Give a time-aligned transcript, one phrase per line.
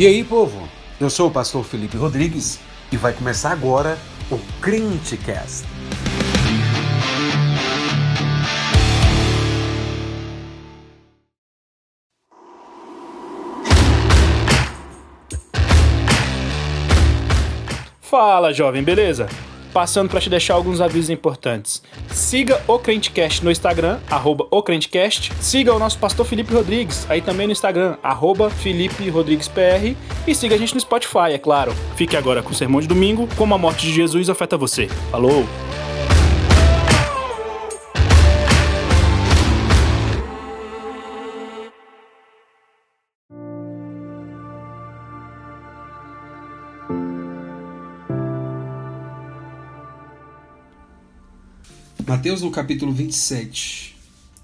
[0.00, 0.66] E aí, povo?
[0.98, 2.58] Eu sou o pastor Felipe Rodrigues
[2.90, 3.98] e vai começar agora
[4.30, 5.66] o Crentecast.
[18.00, 19.28] Fala, jovem, beleza?
[19.72, 21.82] Passando para te deixar alguns avisos importantes.
[22.10, 25.32] Siga o Crentecast no Instagram, arroba o Crentecast.
[25.40, 29.94] Siga o nosso pastor Felipe Rodrigues, aí também no Instagram, arroba Felipe Rodrigues PR.
[30.26, 31.72] E siga a gente no Spotify, é claro.
[31.96, 34.88] Fique agora com o Sermão de Domingo, como a morte de Jesus afeta você.
[35.10, 35.44] Falou!
[52.10, 53.94] Mateus no capítulo 27.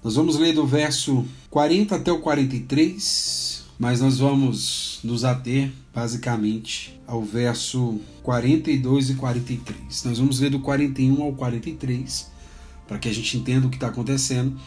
[0.01, 6.97] Nós vamos ler do verso 40 até o 43, mas nós vamos nos ater basicamente
[7.05, 10.03] ao verso 42 e 43.
[10.05, 12.31] Nós vamos ler do 41 ao 43
[12.87, 14.57] para que a gente entenda o que está acontecendo.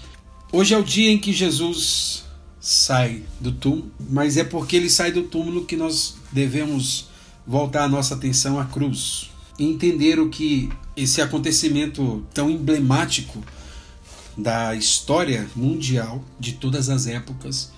[0.53, 2.25] Hoje é o dia em que Jesus
[2.61, 7.09] sai do túmulo, mas é porque ele sai do túmulo que nós devemos
[7.47, 10.69] voltar a nossa atenção à cruz e entender o que
[11.03, 13.43] esse acontecimento tão emblemático
[14.37, 17.73] da história mundial de todas as épocas,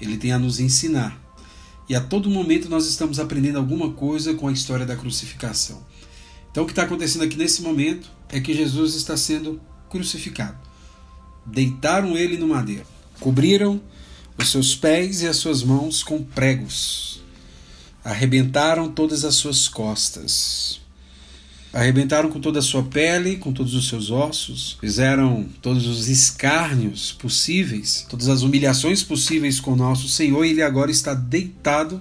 [0.00, 1.18] ele tem a nos ensinar.
[1.88, 5.82] E a todo momento nós estamos aprendendo alguma coisa com a história da crucificação.
[6.50, 10.58] Então o que está acontecendo aqui nesse momento é que Jesus está sendo crucificado.
[11.46, 12.86] Deitaram ele no madeiro,
[13.20, 13.80] cobriram
[14.36, 17.22] os seus pés e as suas mãos com pregos,
[18.04, 20.84] arrebentaram todas as suas costas
[21.72, 27.12] Arrebentaram com toda a sua pele, com todos os seus ossos, fizeram todos os escárnios
[27.12, 32.00] possíveis, todas as humilhações possíveis com nosso Senhor, e ele agora está deitado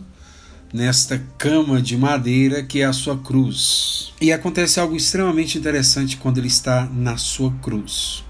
[0.74, 4.14] nesta cama de madeira que é a sua cruz.
[4.20, 8.24] E acontece algo extremamente interessante quando ele está na sua cruz.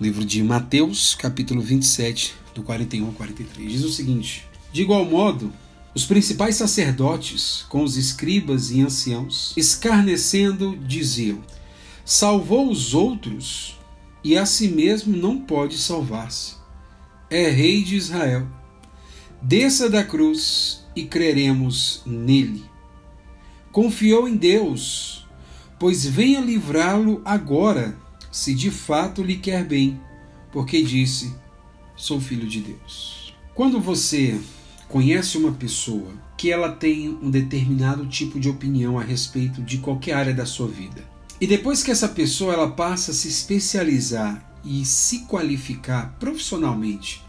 [0.00, 5.52] Livro de Mateus, capítulo 27, do 41 ao 43, diz o seguinte: De igual modo,
[5.94, 11.40] os principais sacerdotes, com os escribas e anciãos, escarnecendo, diziam:
[12.04, 13.78] Salvou os outros
[14.22, 16.54] e a si mesmo não pode salvar-se.
[17.28, 18.46] É rei de Israel.
[19.42, 22.64] Desça da cruz e creremos nele.
[23.72, 25.26] Confiou em Deus,
[25.78, 27.96] pois venha livrá-lo agora,
[28.30, 30.00] se de fato lhe quer bem,
[30.52, 31.34] porque disse:
[31.96, 33.34] Sou filho de Deus.
[33.54, 34.38] Quando você
[34.90, 40.14] conhece uma pessoa que ela tem um determinado tipo de opinião a respeito de qualquer
[40.14, 41.02] área da sua vida.
[41.40, 47.22] E depois que essa pessoa ela passa a se especializar e se qualificar profissionalmente,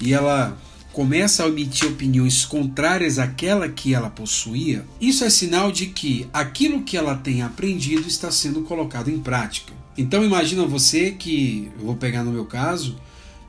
[0.00, 0.56] e ela
[0.92, 6.82] começa a emitir opiniões contrárias àquela que ela possuía, isso é sinal de que aquilo
[6.82, 9.72] que ela tem aprendido está sendo colocado em prática.
[9.96, 12.96] Então imagina você que, eu vou pegar no meu caso,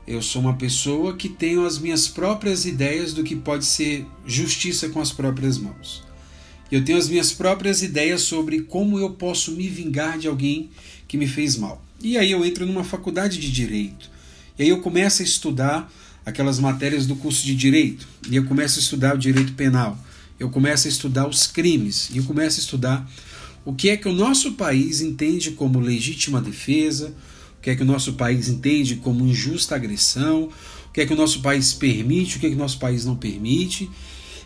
[0.06, 4.88] eu sou uma pessoa que tenho as minhas próprias ideias do que pode ser justiça
[4.88, 6.02] com as próprias mãos.
[6.70, 10.70] Eu tenho as minhas próprias ideias sobre como eu posso me vingar de alguém
[11.08, 11.84] que me fez mal.
[12.02, 14.10] E aí eu entro numa faculdade de direito.
[14.58, 15.92] E aí eu começo a estudar
[16.24, 18.06] aquelas matérias do curso de direito.
[18.30, 19.98] E eu começo a estudar o direito penal.
[20.38, 22.08] Eu começo a estudar os crimes.
[22.12, 23.10] E eu começo a estudar
[23.64, 27.14] o que é que o nosso país entende como legítima defesa,
[27.60, 30.44] o que é que o nosso país entende como injusta agressão,
[30.88, 33.04] o que é que o nosso país permite, o que é que o nosso país
[33.04, 33.90] não permite.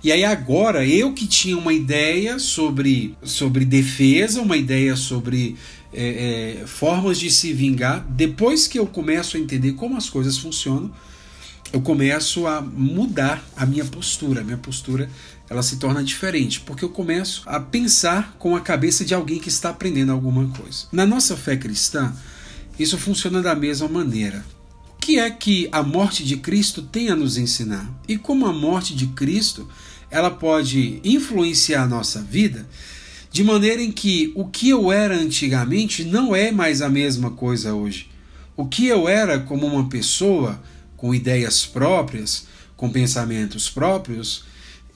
[0.02, 5.54] E aí agora eu que tinha uma ideia sobre, sobre defesa, uma ideia sobre
[5.92, 10.36] é, é, formas de se vingar, depois que eu começo a entender como as coisas
[10.36, 10.90] funcionam,
[11.72, 14.40] eu começo a mudar a minha postura.
[14.40, 15.08] A minha postura
[15.48, 19.48] ela se torna diferente, porque eu começo a pensar com a cabeça de alguém que
[19.48, 20.86] está aprendendo alguma coisa.
[20.90, 22.12] Na nossa fé cristã,
[22.78, 24.44] isso funciona da mesma maneira.
[24.96, 27.90] O que é que a morte de Cristo tem a nos ensinar?
[28.08, 29.68] E como a morte de Cristo
[30.10, 32.66] ela pode influenciar a nossa vida
[33.30, 37.74] de maneira em que o que eu era antigamente não é mais a mesma coisa
[37.74, 38.08] hoje.
[38.56, 40.62] O que eu era como uma pessoa
[40.96, 42.46] com ideias próprias,
[42.76, 44.44] com pensamentos próprios,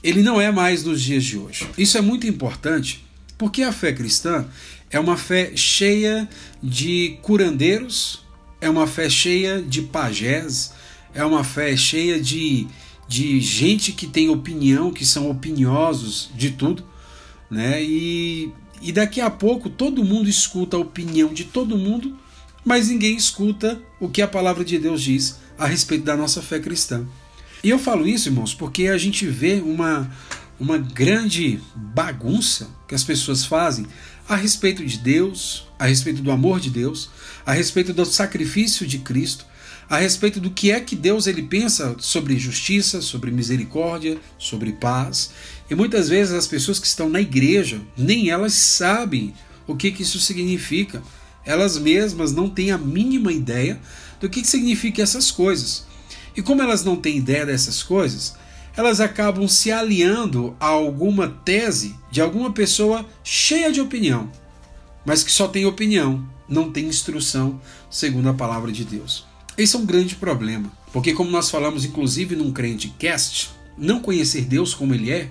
[0.05, 1.69] ele não é mais nos dias de hoje.
[1.76, 3.05] Isso é muito importante
[3.38, 4.46] porque a fé cristã
[4.90, 6.29] é uma fé cheia
[6.62, 8.25] de curandeiros,
[8.61, 10.73] é uma fé cheia de pajés,
[11.14, 12.67] é uma fé cheia de,
[13.06, 16.85] de gente que tem opinião, que são opiniosos de tudo,
[17.50, 17.82] né?
[17.82, 18.52] E,
[18.82, 22.19] e daqui a pouco todo mundo escuta a opinião de todo mundo,
[22.64, 26.58] mas ninguém escuta o que a palavra de Deus diz a respeito da nossa fé
[26.58, 27.06] cristã.
[27.62, 30.11] E eu falo isso, irmãos, porque a gente vê uma,
[30.58, 33.87] uma grande bagunça que as pessoas fazem
[34.28, 37.10] a respeito de Deus, a respeito do amor de Deus,
[37.46, 39.46] a respeito do sacrifício de Cristo,
[39.88, 45.31] a respeito do que é que Deus ele pensa sobre justiça, sobre misericórdia, sobre paz.
[45.70, 49.32] E muitas vezes as pessoas que estão na igreja, nem elas sabem
[49.66, 51.02] o que, que isso significa.
[51.44, 53.81] Elas mesmas não têm a mínima ideia
[54.20, 55.87] do que, que significa essas coisas.
[56.37, 58.34] E como elas não têm ideia dessas coisas,
[58.79, 64.31] elas acabam se aliando a alguma tese de alguma pessoa cheia de opinião,
[65.05, 67.61] mas que só tem opinião, não tem instrução
[67.91, 69.27] segundo a palavra de Deus.
[69.57, 74.43] Esse é um grande problema, porque, como nós falamos inclusive num crente cast, não conhecer
[74.43, 75.29] Deus como Ele é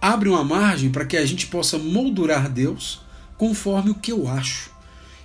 [0.00, 3.00] abre uma margem para que a gente possa moldurar Deus
[3.36, 4.70] conforme o que eu acho.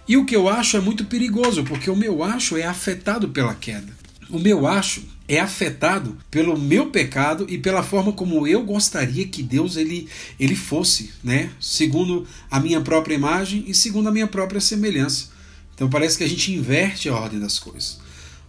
[0.07, 3.53] E o que eu acho é muito perigoso, porque o meu acho é afetado pela
[3.53, 3.93] queda.
[4.27, 9.43] O meu acho é afetado pelo meu pecado e pela forma como eu gostaria que
[9.43, 10.09] Deus ele,
[10.39, 11.51] ele fosse, né?
[11.61, 15.29] Segundo a minha própria imagem e segundo a minha própria semelhança.
[15.75, 17.99] Então parece que a gente inverte a ordem das coisas.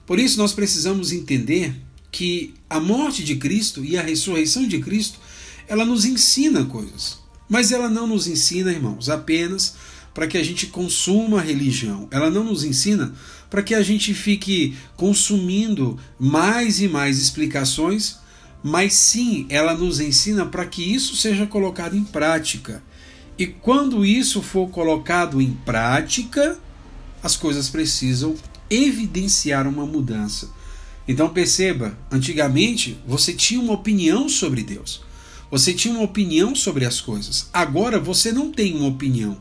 [0.06, 1.74] Por isso nós precisamos entender
[2.10, 5.18] que a morte de Cristo e a ressurreição de Cristo,
[5.68, 7.18] ela nos ensina coisas.
[7.46, 9.74] Mas ela não nos ensina, irmãos, apenas
[10.14, 12.08] para que a gente consuma a religião.
[12.10, 13.14] Ela não nos ensina
[13.50, 18.16] para que a gente fique consumindo mais e mais explicações,
[18.62, 22.82] mas sim ela nos ensina para que isso seja colocado em prática.
[23.36, 26.58] E quando isso for colocado em prática,
[27.22, 28.36] as coisas precisam
[28.68, 30.48] evidenciar uma mudança.
[31.08, 35.02] Então perceba, antigamente você tinha uma opinião sobre Deus.
[35.50, 37.48] Você tinha uma opinião sobre as coisas.
[37.52, 39.36] Agora você não tem uma opinião.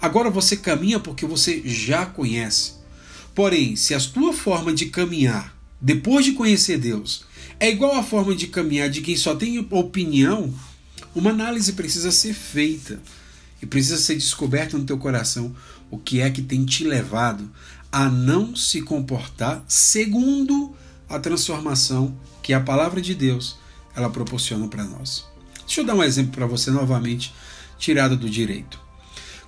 [0.00, 2.81] Agora você caminha porque você já conhece.
[3.34, 7.24] Porém, se a tua forma de caminhar depois de conhecer Deus
[7.58, 10.54] é igual à forma de caminhar de quem só tem opinião,
[11.12, 13.02] uma análise precisa ser feita
[13.60, 15.54] e precisa ser descoberto no teu coração
[15.90, 17.50] o que é que tem te levado
[17.90, 20.74] a não se comportar segundo
[21.08, 23.58] a transformação que a palavra de Deus
[23.94, 25.26] ela proporciona para nós.
[25.66, 27.34] Deixa eu dar um exemplo para você novamente,
[27.78, 28.80] tirado do direito.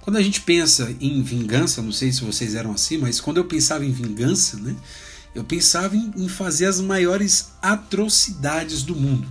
[0.05, 3.45] Quando a gente pensa em vingança, não sei se vocês eram assim, mas quando eu
[3.45, 4.77] pensava em vingança, né,
[5.35, 9.27] eu pensava em, em fazer as maiores atrocidades do mundo.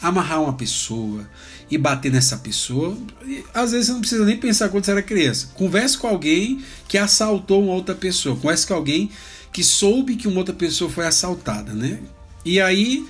[0.00, 1.26] Amarrar uma pessoa,
[1.70, 2.96] e bater nessa pessoa.
[3.26, 5.48] E, às vezes você não precisa nem pensar quando você era criança.
[5.54, 8.36] Converse com alguém que assaltou uma outra pessoa.
[8.36, 9.10] Converse com alguém
[9.52, 12.00] que soube que uma outra pessoa foi assaltada, né?
[12.44, 13.06] E aí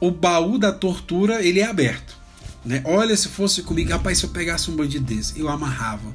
[0.00, 2.16] o baú da tortura ele é aberto.
[2.66, 2.82] Né?
[2.84, 6.12] Olha, se fosse comigo, rapaz, se eu pegasse um bandido desse, eu amarrava.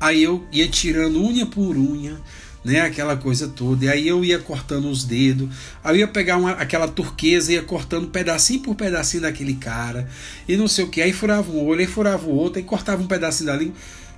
[0.00, 2.18] Aí eu ia tirando unha por unha,
[2.64, 2.80] né?
[2.80, 3.84] Aquela coisa toda.
[3.84, 5.50] E aí eu ia cortando os dedos.
[5.84, 10.08] Aí eu ia pegar uma, aquela turquesa e ia cortando pedacinho por pedacinho daquele cara.
[10.48, 11.02] E não sei o que.
[11.02, 13.74] Aí furava um olho, aí furava o outro, aí cortava um pedacinho da língua.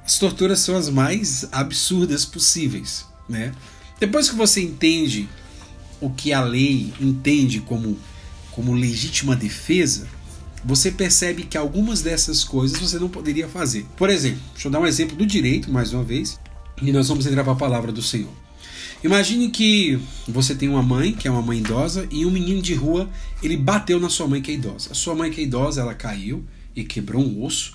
[0.07, 3.53] As torturas são as mais absurdas possíveis, né?
[3.99, 5.29] Depois que você entende
[6.01, 7.99] o que a lei entende como,
[8.53, 10.07] como legítima defesa,
[10.65, 13.87] você percebe que algumas dessas coisas você não poderia fazer.
[13.97, 16.41] Por exemplo, deixa eu dar um exemplo do direito, mais uma vez.
[16.83, 18.33] E nós vamos entrar para a palavra do Senhor.
[19.03, 22.73] Imagine que você tem uma mãe, que é uma mãe idosa, e um menino de
[22.73, 23.09] rua,
[23.43, 24.93] ele bateu na sua mãe que é idosa.
[24.93, 26.43] A sua mãe que é idosa, ela caiu
[26.75, 27.75] e quebrou um osso,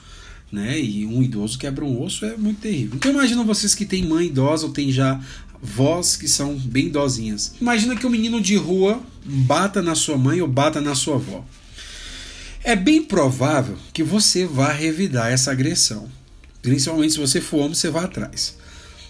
[0.52, 0.80] né?
[0.80, 2.96] E um idoso quebrou um osso é muito terrível.
[2.96, 5.22] Então imagina vocês que têm mãe idosa ou tem já
[5.62, 7.54] vós que são bem idosinhas.
[7.62, 11.46] Imagina que um menino de rua bata na sua mãe ou bata na sua avó.
[12.63, 16.10] É bem provável que você vá revidar essa agressão.
[16.62, 18.58] Principalmente se você for homem, você vá atrás.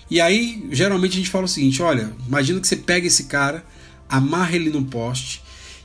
[0.10, 3.66] E aí, geralmente a gente fala o seguinte: olha, imagina que você pega esse cara,
[4.08, 5.42] amarra ele no poste,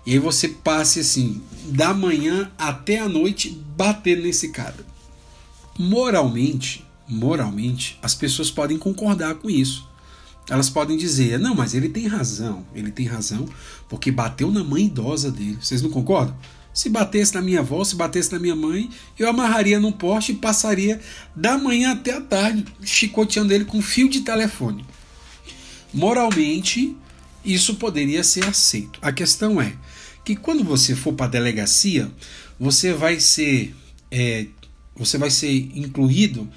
[0.07, 4.95] e aí você passe assim, da manhã até a noite batendo nesse cara.
[5.79, 9.89] Moralmente, moralmente, as pessoas podem concordar com isso.
[10.49, 13.49] Elas podem dizer, não, mas ele tem razão, ele tem razão,
[13.89, 15.59] porque bateu na mãe idosa dele.
[15.61, 16.37] Vocês não concordam?
[16.75, 20.35] Se batesse na minha avó, se batesse na minha mãe, eu amarraria num poste e
[20.35, 21.01] passaria
[21.35, 24.85] da manhã até a tarde chicoteando ele com fio de telefone.
[25.93, 26.97] Moralmente,
[27.45, 28.99] isso poderia ser aceito.
[29.01, 29.73] A questão é
[30.25, 32.11] que quando você for para a delegacia,
[32.59, 33.73] você vai ser
[34.11, 34.47] é,
[34.97, 36.49] você vai ser incluído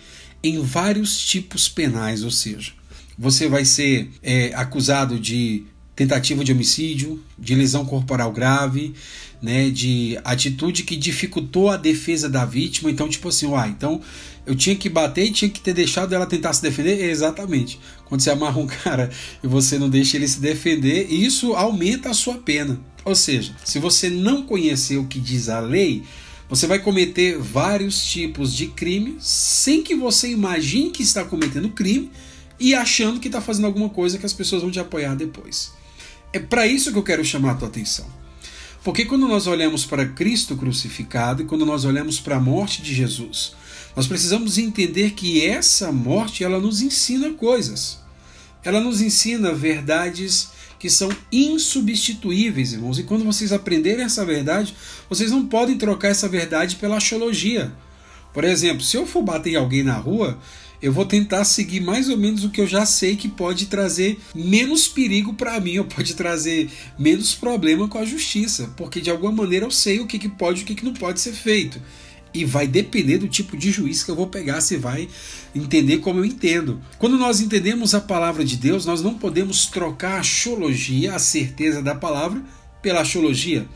[0.43, 2.71] em vários tipos penais, ou seja,
[3.17, 8.93] você vai ser é, acusado de tentativa de homicídio, de lesão corporal grave,
[9.41, 12.89] né, de atitude que dificultou a defesa da vítima.
[12.89, 14.01] Então, tipo assim, uai, então
[14.45, 17.09] eu tinha que bater e tinha que ter deixado ela tentar se defender?
[17.09, 17.79] Exatamente.
[18.05, 19.09] Quando você amarra um cara
[19.43, 22.79] e você não deixa ele se defender, isso aumenta a sua pena.
[23.05, 26.03] Ou seja, se você não conhecer o que diz a lei,
[26.49, 32.09] Você vai cometer vários tipos de crime sem que você imagine que está cometendo crime
[32.57, 35.73] e achando que está fazendo alguma coisa que as pessoas vão te apoiar depois.
[36.31, 38.05] É para isso que eu quero chamar a tua atenção.
[38.83, 42.93] Porque quando nós olhamos para Cristo crucificado e quando nós olhamos para a morte de
[42.93, 43.53] Jesus,
[43.95, 47.99] nós precisamos entender que essa morte ela nos ensina coisas.
[48.63, 52.99] Ela nos ensina verdades que são insubstituíveis, irmãos.
[52.99, 54.75] E quando vocês aprenderem essa verdade,
[55.09, 57.73] vocês não podem trocar essa verdade pela axiologia.
[58.33, 60.37] Por exemplo, se eu for bater em alguém na rua,
[60.81, 64.19] eu vou tentar seguir mais ou menos o que eu já sei que pode trazer
[64.33, 69.31] menos perigo para mim, ou pode trazer menos problema com a justiça, porque de alguma
[69.31, 71.81] maneira eu sei o que, que pode e o que, que não pode ser feito.
[72.33, 75.07] E vai depender do tipo de juiz que eu vou pegar, se vai
[75.55, 76.79] entender como eu entendo.
[76.99, 81.81] Quando nós entendemos a palavra de Deus, nós não podemos trocar a xologia, a certeza
[81.81, 82.43] da palavra,
[82.81, 83.67] pela xologia.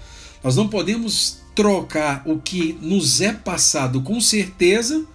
[0.43, 5.05] Nós não podemos trocar o que nos é passado com certeza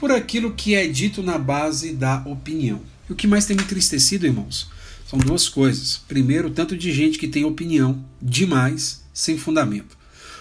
[0.00, 2.80] por aquilo que é dito na base da opinião.
[3.06, 4.70] E o que mais tem me entristecido, irmãos,
[5.06, 6.00] são duas coisas.
[6.08, 9.98] Primeiro, tanto de gente que tem opinião demais, sem fundamento.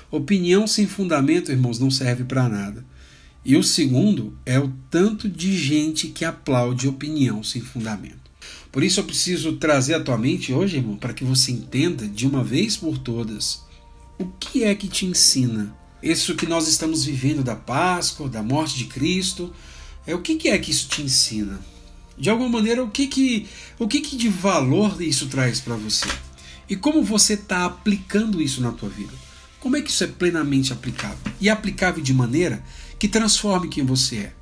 [0.10, 2.86] Opinião sem fundamento, irmãos, não serve para nada.
[3.44, 8.32] E o segundo é o tanto de gente que aplaude opinião sem fundamento.
[8.72, 12.26] Por isso eu preciso trazer à tua mente hoje, irmão, para que você entenda de
[12.26, 13.62] uma vez por todas
[14.18, 18.78] o que é que te ensina isso que nós estamos vivendo da Páscoa, da morte
[18.78, 19.54] de Cristo,
[20.08, 21.60] é o que, que é que isso te ensina?
[22.18, 26.08] De alguma maneira, o que que, o que, que de valor isso traz para você?
[26.70, 29.14] E como você está aplicando isso na tua vida?
[29.60, 31.18] Como é que isso é plenamente aplicável?
[31.40, 32.64] E aplicável de maneira
[32.98, 34.34] que transforme quem você é.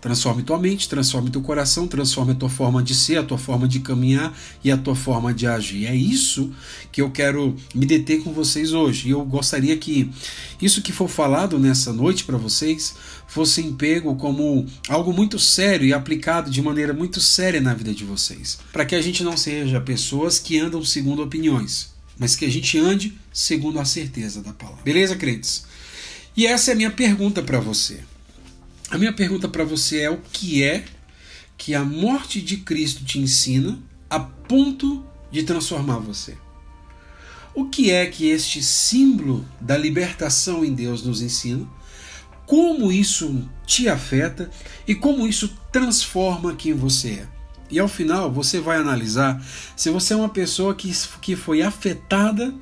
[0.00, 3.68] Transforme tua mente, transforme teu coração, transforme a tua forma de ser, a tua forma
[3.68, 5.86] de caminhar e a tua forma de agir.
[5.86, 6.50] É isso
[6.90, 9.08] que eu quero me deter com vocês hoje.
[9.08, 10.10] E eu gostaria que
[10.60, 12.94] isso que for falado nessa noite para vocês
[13.26, 18.04] fosse pego como algo muito sério e aplicado de maneira muito séria na vida de
[18.04, 18.58] vocês.
[18.72, 22.78] Para que a gente não seja pessoas que andam segundo opiniões, mas que a gente
[22.78, 24.82] ande segundo a certeza da palavra.
[24.82, 25.64] Beleza, crentes?
[26.36, 28.00] E essa é a minha pergunta para você.
[28.90, 30.84] A minha pergunta para você é: o que é
[31.56, 33.78] que a morte de Cristo te ensina
[34.08, 36.36] a ponto de transformar você?
[37.54, 41.68] O que é que este símbolo da libertação em Deus nos ensina?
[42.46, 44.50] Como isso te afeta
[44.88, 47.28] e como isso transforma quem você é?
[47.70, 49.40] E ao final você vai analisar
[49.76, 52.52] se você é uma pessoa que, que foi afetada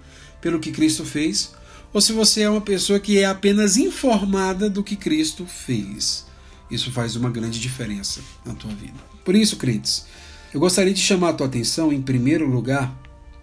[0.43, 1.55] pelo que Cristo fez
[1.93, 6.27] ou se você é uma pessoa que é apenas informada do que Cristo fez.
[6.71, 8.99] Isso faz uma grande diferença na tua vida.
[9.25, 10.07] Por isso, crentes,
[10.53, 12.95] eu gostaria de chamar a tua atenção, em primeiro lugar,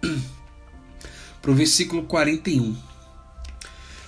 [1.42, 2.76] para o versículo 41,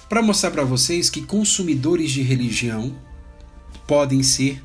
[0.09, 2.97] para mostrar para vocês que consumidores de religião
[3.87, 4.62] podem ser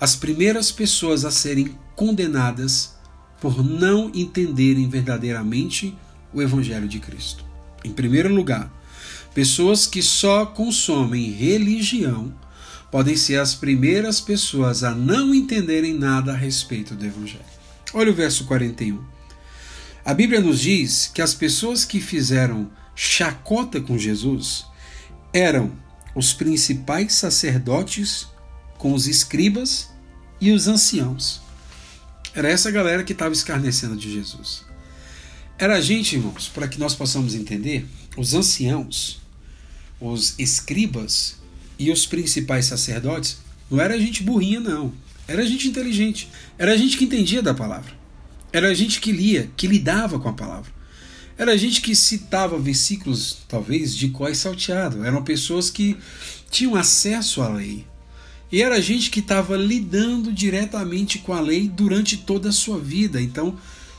[0.00, 2.94] as primeiras pessoas a serem condenadas
[3.40, 5.96] por não entenderem verdadeiramente
[6.32, 7.44] o Evangelho de Cristo.
[7.84, 8.70] Em primeiro lugar,
[9.34, 12.34] Pessoas que só consomem religião
[12.90, 17.42] podem ser as primeiras pessoas a não entenderem nada a respeito do Evangelho.
[17.94, 19.02] Olha o verso 41.
[20.04, 24.66] A Bíblia nos diz que as pessoas que fizeram chacota com Jesus
[25.32, 25.72] eram
[26.14, 28.26] os principais sacerdotes
[28.76, 29.88] com os escribas
[30.38, 31.40] e os anciãos.
[32.34, 34.64] Era essa galera que estava escarnecendo de Jesus.
[35.58, 37.86] Era a gente, irmãos, para que nós possamos entender,
[38.16, 39.21] os anciãos
[40.02, 41.36] os escribas
[41.78, 43.38] e os principais sacerdotes,
[43.70, 44.92] não era gente burrinha, não.
[45.26, 46.28] Era gente inteligente.
[46.58, 47.92] Era gente que entendia da palavra.
[48.52, 50.70] Era gente que lia, que lidava com a palavra.
[51.38, 55.04] Era gente que citava versículos, talvez, de cós salteado.
[55.04, 55.96] Eram pessoas que
[56.50, 57.86] tinham acesso à lei.
[58.50, 63.20] E era gente que estava lidando diretamente com a lei durante toda a sua vida.
[63.20, 63.56] Então,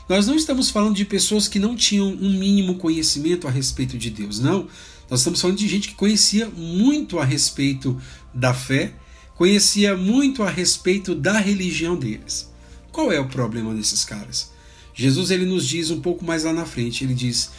[0.08, 4.10] nós não estamos falando de pessoas que não tinham um mínimo conhecimento a respeito de
[4.10, 4.38] Deus.
[4.38, 4.68] Não.
[5.10, 8.00] Nós estamos falando de gente que conhecia muito a respeito
[8.32, 8.94] da fé,
[9.34, 12.52] conhecia muito a respeito da religião deles.
[12.90, 14.52] Qual é o problema desses caras?
[14.94, 17.50] Jesus ele nos diz um pouco mais lá na frente, ele diz: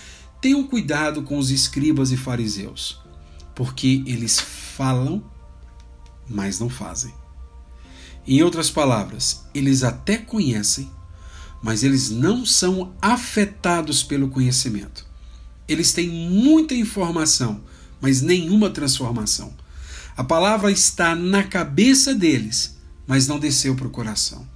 [0.42, 3.02] "Tenham cuidado com os escribas e fariseus,
[3.54, 5.24] porque eles falam,
[6.28, 7.14] mas não fazem."
[8.28, 10.90] Em outras palavras, eles até conhecem,
[11.62, 15.05] mas eles não são afetados pelo conhecimento.
[15.68, 17.62] Eles têm muita informação,
[18.00, 19.54] mas nenhuma transformação.
[20.16, 24.48] A palavra está na cabeça deles, mas não desceu para o coração.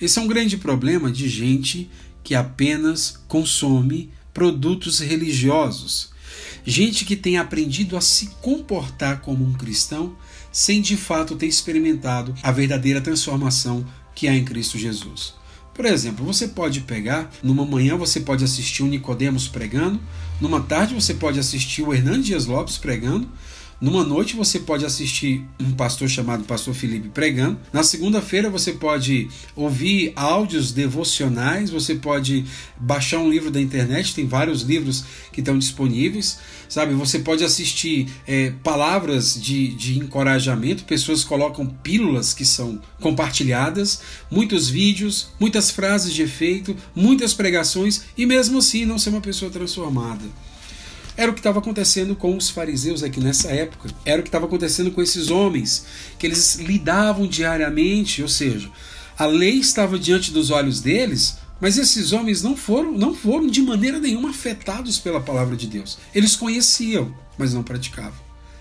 [0.00, 1.88] Esse é um grande problema de gente
[2.24, 6.10] que apenas consome produtos religiosos.
[6.64, 10.16] Gente que tem aprendido a se comportar como um cristão
[10.50, 15.34] sem de fato ter experimentado a verdadeira transformação que há em Cristo Jesus.
[15.74, 20.00] Por exemplo, você pode pegar, numa manhã você pode assistir o Nicodemos pregando,
[20.42, 23.28] numa tarde você pode assistir o Hernandes Dias Lopes pregando,
[23.82, 27.58] numa noite você pode assistir um pastor chamado Pastor Felipe pregando.
[27.72, 32.44] Na segunda-feira você pode ouvir áudios devocionais, você pode
[32.78, 36.94] baixar um livro da internet, tem vários livros que estão disponíveis, sabe?
[36.94, 44.68] Você pode assistir é, palavras de, de encorajamento, pessoas colocam pílulas que são compartilhadas, muitos
[44.68, 50.22] vídeos, muitas frases de efeito, muitas pregações e mesmo assim não ser uma pessoa transformada.
[51.16, 53.90] Era o que estava acontecendo com os fariseus aqui nessa época.
[54.04, 55.84] Era o que estava acontecendo com esses homens,
[56.18, 58.70] que eles lidavam diariamente, ou seja,
[59.18, 63.62] a lei estava diante dos olhos deles, mas esses homens não foram, não foram de
[63.62, 65.98] maneira nenhuma afetados pela palavra de Deus.
[66.14, 68.20] Eles conheciam, mas não praticavam.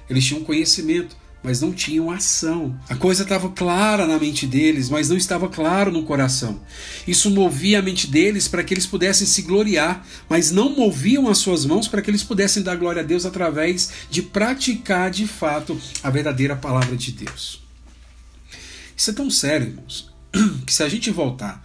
[0.10, 2.79] Eles tinham conhecimento, mas não tinham ação.
[2.88, 6.62] A coisa estava clara na mente deles, mas não estava claro no coração.
[7.07, 11.39] Isso movia a mente deles para que eles pudessem se gloriar, mas não moviam as
[11.39, 15.79] suas mãos para que eles pudessem dar glória a Deus através de praticar de fato
[16.03, 17.62] a verdadeira palavra de Deus.
[18.95, 20.12] Isso é tão sério, irmãos,
[20.65, 21.60] que se a gente voltar,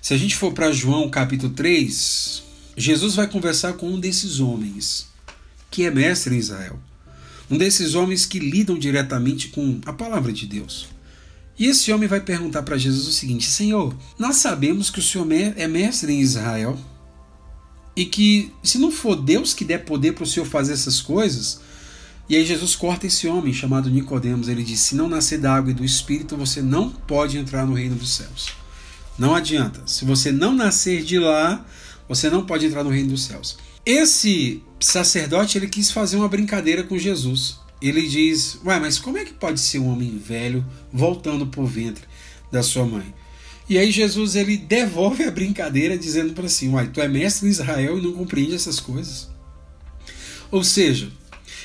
[0.00, 2.42] se a gente for para João capítulo 3,
[2.76, 5.08] Jesus vai conversar com um desses homens,
[5.68, 6.78] que é mestre em Israel
[7.50, 10.88] um desses homens que lidam diretamente com a palavra de Deus.
[11.58, 15.26] E esse homem vai perguntar para Jesus o seguinte: Senhor, nós sabemos que o Senhor
[15.56, 16.78] é mestre em Israel
[17.96, 21.60] e que se não for Deus que der poder para o Senhor fazer essas coisas,
[22.28, 25.72] e aí Jesus corta esse homem chamado Nicodemos, ele diz: se não nascer da água
[25.72, 28.52] e do Espírito, você não pode entrar no reino dos céus.
[29.18, 29.82] Não adianta.
[29.84, 31.66] Se você não nascer de lá,
[32.08, 33.58] você não pode entrar no reino dos céus.
[33.84, 37.58] Esse sacerdote ele quis fazer uma brincadeira com Jesus.
[37.80, 41.66] Ele diz: Ué, mas como é que pode ser um homem velho voltando para o
[41.66, 42.04] ventre
[42.52, 43.14] da sua mãe?
[43.68, 47.50] E aí Jesus ele devolve a brincadeira dizendo para assim: Uai, tu é mestre em
[47.50, 49.28] Israel e não compreende essas coisas.
[50.50, 51.10] Ou seja,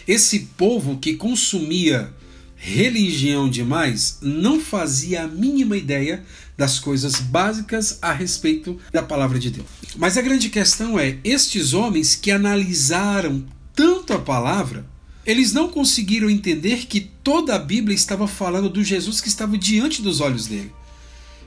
[0.08, 2.14] esse povo que consumia
[2.56, 6.24] religião demais não fazia a mínima ideia
[6.58, 9.68] das coisas básicas a respeito da palavra de Deus.
[9.98, 14.86] Mas a grande questão é: estes homens que analisaram tanto a palavra,
[15.26, 20.02] eles não conseguiram entender que toda a Bíblia estava falando do Jesus que estava diante
[20.02, 20.72] dos olhos dele.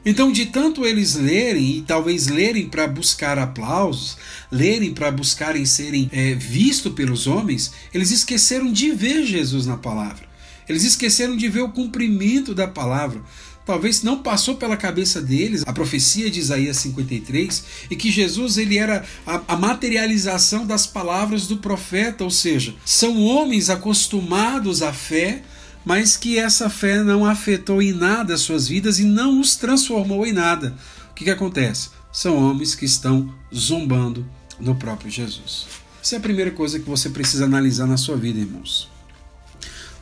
[0.04, 4.16] Então, de tanto eles lerem, e talvez lerem para buscar aplausos,
[4.50, 10.28] lerem para buscarem serem é, vistos pelos homens, eles esqueceram de ver Jesus na palavra.
[10.68, 13.22] Eles esqueceram de ver o cumprimento da palavra.
[13.68, 18.78] Talvez não passou pela cabeça deles a profecia de Isaías 53 e que Jesus ele
[18.78, 25.42] era a, a materialização das palavras do profeta, ou seja, são homens acostumados à fé,
[25.84, 30.26] mas que essa fé não afetou em nada as suas vidas e não os transformou
[30.26, 30.74] em nada.
[31.10, 31.90] O que, que acontece?
[32.10, 34.26] São homens que estão zombando
[34.58, 35.66] no próprio Jesus.
[36.02, 38.88] Essa é a primeira coisa que você precisa analisar na sua vida, irmãos.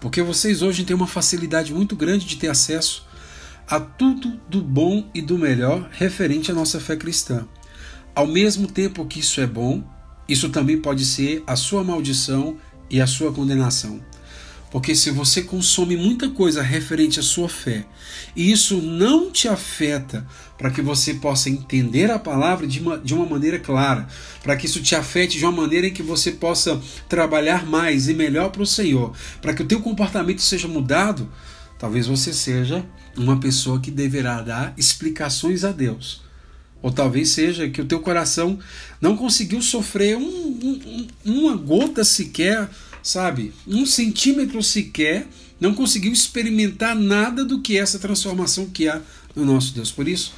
[0.00, 3.05] Porque vocês hoje têm uma facilidade muito grande de ter acesso
[3.68, 7.46] a tudo do bom e do melhor referente à nossa fé cristã.
[8.14, 9.82] Ao mesmo tempo que isso é bom,
[10.28, 12.56] isso também pode ser a sua maldição
[12.88, 14.00] e a sua condenação.
[14.70, 17.86] Porque se você consome muita coisa referente à sua fé
[18.34, 20.26] e isso não te afeta
[20.58, 24.06] para que você possa entender a palavra de uma, de uma maneira clara,
[24.42, 28.14] para que isso te afete de uma maneira em que você possa trabalhar mais e
[28.14, 31.30] melhor para o Senhor, para que o teu comportamento seja mudado,
[31.78, 32.84] talvez você seja
[33.16, 36.22] uma pessoa que deverá dar explicações a Deus.
[36.82, 38.58] Ou talvez seja que o teu coração
[39.00, 42.68] não conseguiu sofrer um, um, uma gota sequer,
[43.02, 43.52] sabe?
[43.66, 45.26] Um centímetro sequer,
[45.58, 49.00] não conseguiu experimentar nada do que é essa transformação que há
[49.34, 49.90] no nosso Deus.
[49.90, 50.32] Por isso,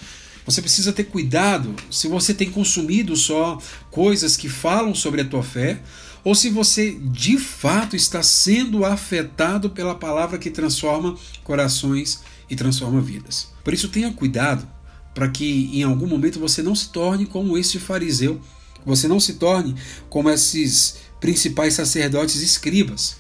[0.46, 3.59] você precisa ter cuidado se você tem consumido só
[3.90, 5.81] coisas que falam sobre a tua fé,
[6.28, 13.00] ou se você de fato está sendo afetado pela palavra que transforma corações e transforma
[13.00, 13.48] vidas.
[13.64, 14.68] Por isso, tenha cuidado
[15.14, 18.38] para que em algum momento você não se torne como este fariseu,
[18.84, 19.74] você não se torne
[20.10, 23.16] como esses principais sacerdotes escribas.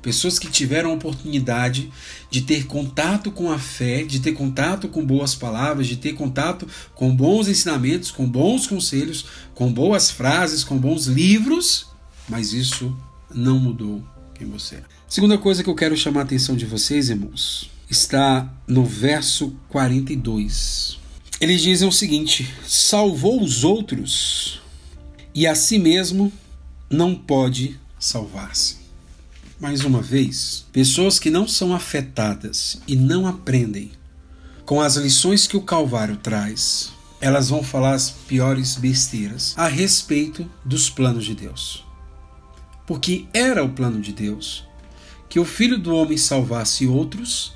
[0.00, 1.90] Pessoas que tiveram a oportunidade
[2.30, 6.64] de ter contato com a fé, de ter contato com boas palavras, de ter contato
[6.94, 11.95] com bons ensinamentos, com bons conselhos, com boas frases, com bons livros,
[12.28, 12.96] mas isso
[13.34, 14.82] não mudou quem você é.
[15.08, 20.98] Segunda coisa que eu quero chamar a atenção de vocês, irmãos, está no verso 42.
[21.40, 24.60] Eles dizem o seguinte: salvou os outros
[25.34, 26.32] e a si mesmo
[26.90, 28.76] não pode salvar-se.
[29.58, 33.90] Mais uma vez, pessoas que não são afetadas e não aprendem
[34.66, 40.50] com as lições que o Calvário traz, elas vão falar as piores besteiras a respeito
[40.64, 41.85] dos planos de Deus.
[42.86, 44.66] Porque era o plano de Deus
[45.28, 47.54] que o Filho do Homem salvasse outros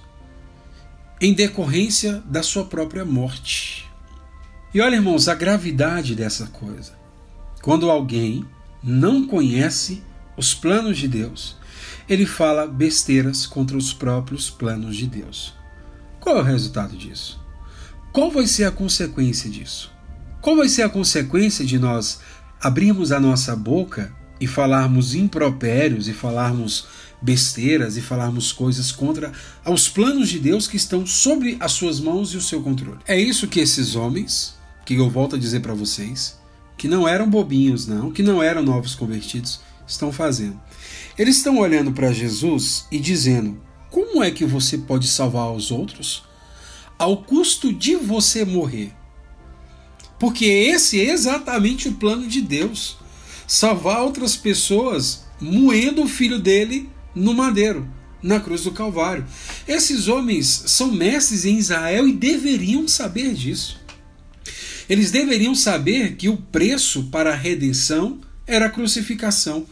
[1.20, 3.88] em decorrência da sua própria morte.
[4.72, 6.92] E olha, irmãos, a gravidade dessa coisa.
[7.62, 8.44] Quando alguém
[8.82, 10.02] não conhece
[10.36, 11.56] os planos de Deus,
[12.08, 15.54] ele fala besteiras contra os próprios planos de Deus.
[16.18, 17.40] Qual é o resultado disso?
[18.12, 19.92] Qual vai ser a consequência disso?
[20.40, 22.20] Qual vai ser a consequência de nós
[22.60, 26.86] abrirmos a nossa boca e falarmos impropérios e falarmos
[27.20, 29.30] besteiras e falarmos coisas contra
[29.66, 33.00] os planos de Deus que estão sobre as suas mãos e o seu controle.
[33.06, 34.54] É isso que esses homens,
[34.86, 36.38] que eu volto a dizer para vocês,
[36.78, 40.58] que não eram bobinhos, não, que não eram novos convertidos, estão fazendo.
[41.18, 46.22] Eles estão olhando para Jesus e dizendo: como é que você pode salvar os outros
[46.98, 48.94] ao custo de você morrer?
[50.18, 52.99] Porque esse é exatamente o plano de Deus
[53.50, 57.84] salvar outras pessoas moendo o filho dele no madeiro,
[58.22, 59.26] na cruz do Calvário.
[59.66, 63.80] Esses homens são mestres em Israel e deveriam saber disso.
[64.88, 69.66] Eles deveriam saber que o preço para a redenção era a crucificação,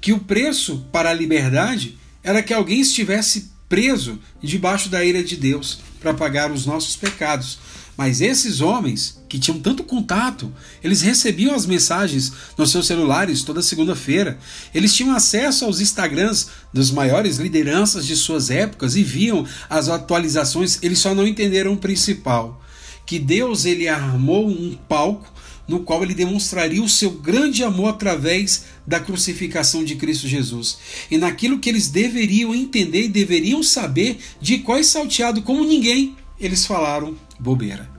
[0.00, 5.36] que o preço para a liberdade era que alguém estivesse preso debaixo da ira de
[5.36, 7.58] Deus para pagar os nossos pecados.
[7.98, 13.60] Mas esses homens que tinham tanto contato, eles recebiam as mensagens nos seus celulares toda
[13.60, 14.38] segunda-feira.
[14.72, 20.78] Eles tinham acesso aos Instagrams das maiores lideranças de suas épocas e viam as atualizações.
[20.80, 22.62] Eles só não entenderam o principal,
[23.04, 25.34] que Deus ele armou um palco
[25.66, 30.78] no qual ele demonstraria o seu grande amor através da crucificação de Cristo Jesus.
[31.10, 36.16] E naquilo que eles deveriam entender e deveriam saber de qual é salteado como ninguém,
[36.38, 37.90] eles falaram bobeira.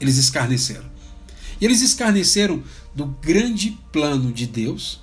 [0.00, 0.84] Eles escarneceram.
[1.60, 2.62] E eles escarneceram
[2.94, 5.00] do grande plano de Deus,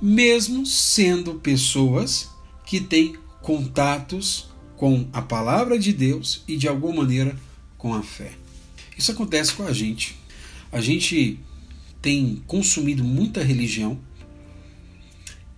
[0.00, 2.30] mesmo sendo pessoas
[2.66, 7.38] que têm contatos com a palavra de Deus e de alguma maneira
[7.78, 8.32] com a fé.
[8.96, 10.16] Isso acontece com a gente.
[10.72, 11.38] A gente
[12.00, 13.98] tem consumido muita religião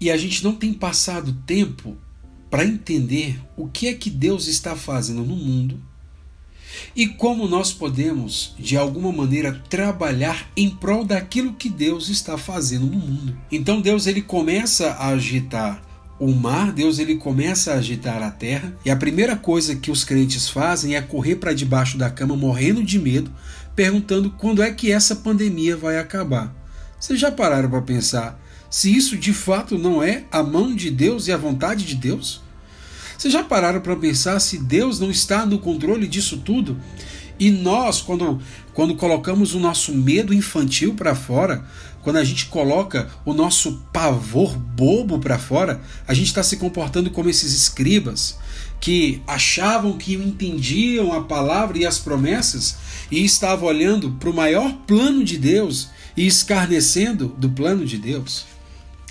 [0.01, 1.97] e a gente não tem passado tempo
[2.51, 5.81] para entender o que é que Deus está fazendo no mundo
[6.95, 12.87] e como nós podemos, de alguma maneira, trabalhar em prol daquilo que Deus está fazendo
[12.87, 13.37] no mundo.
[13.51, 15.83] Então Deus ele começa a agitar
[16.19, 20.03] o mar, Deus ele começa a agitar a terra, e a primeira coisa que os
[20.03, 23.31] crentes fazem é correr para debaixo da cama morrendo de medo,
[23.75, 26.55] perguntando quando é que essa pandemia vai acabar.
[26.99, 31.29] Vocês já pararam para pensar se isso de fato não é a mão de Deus
[31.29, 32.43] e a vontade de Deus?
[33.17, 36.79] Vocês já pararam para pensar se Deus não está no controle disso tudo?
[37.39, 38.41] E nós, quando,
[38.73, 41.67] quando colocamos o nosso medo infantil para fora,
[42.03, 47.11] quando a gente coloca o nosso pavor bobo para fora, a gente está se comportando
[47.11, 48.39] como esses escribas
[48.81, 52.77] que achavam que entendiam a palavra e as promessas
[53.11, 58.45] e estavam olhando para o maior plano de Deus e escarnecendo do plano de Deus.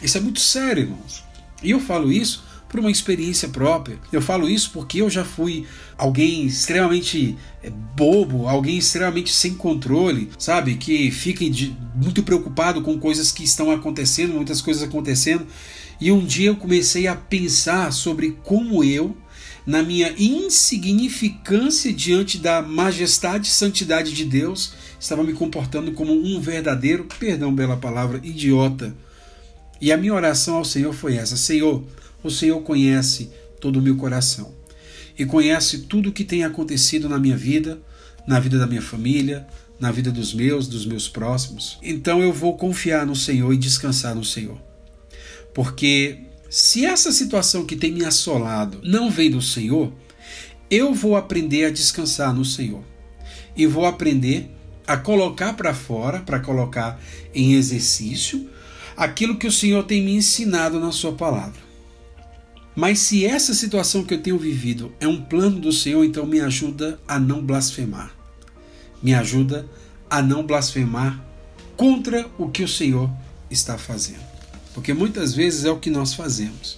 [0.01, 1.23] Isso é muito sério, irmãos.
[1.61, 2.43] E eu falo isso
[2.75, 3.97] por uma experiência própria.
[4.11, 5.65] Eu falo isso porque eu já fui
[5.97, 10.75] alguém extremamente é, bobo, alguém extremamente sem controle, sabe?
[10.75, 15.47] Que fica de, muito preocupado com coisas que estão acontecendo, muitas coisas acontecendo.
[16.01, 19.15] E um dia eu comecei a pensar sobre como eu,
[19.65, 26.41] na minha insignificância diante da majestade e santidade de Deus, estava me comportando como um
[26.41, 28.93] verdadeiro, perdão pela palavra, idiota.
[29.79, 31.83] E a minha oração ao Senhor foi essa: Senhor,
[32.27, 34.53] o Senhor conhece todo o meu coração
[35.17, 37.79] e conhece tudo o que tem acontecido na minha vida,
[38.27, 39.47] na vida da minha família,
[39.79, 41.77] na vida dos meus, dos meus próximos.
[41.81, 44.59] Então eu vou confiar no Senhor e descansar no Senhor.
[45.53, 49.93] Porque se essa situação que tem me assolado não vem do Senhor,
[50.69, 52.83] eu vou aprender a descansar no Senhor.
[53.55, 54.49] E vou aprender
[54.85, 56.99] a colocar para fora, para colocar
[57.33, 58.49] em exercício,
[58.97, 61.64] aquilo que o Senhor tem me ensinado na Sua palavra.
[62.75, 66.41] Mas se essa situação que eu tenho vivido é um plano do Senhor, então me
[66.41, 68.13] ajuda a não blasfemar.
[69.01, 69.65] Me ajuda
[70.09, 71.23] a não blasfemar
[71.77, 73.09] contra o que o Senhor
[73.49, 74.23] está fazendo.
[74.73, 76.77] Porque muitas vezes é o que nós fazemos.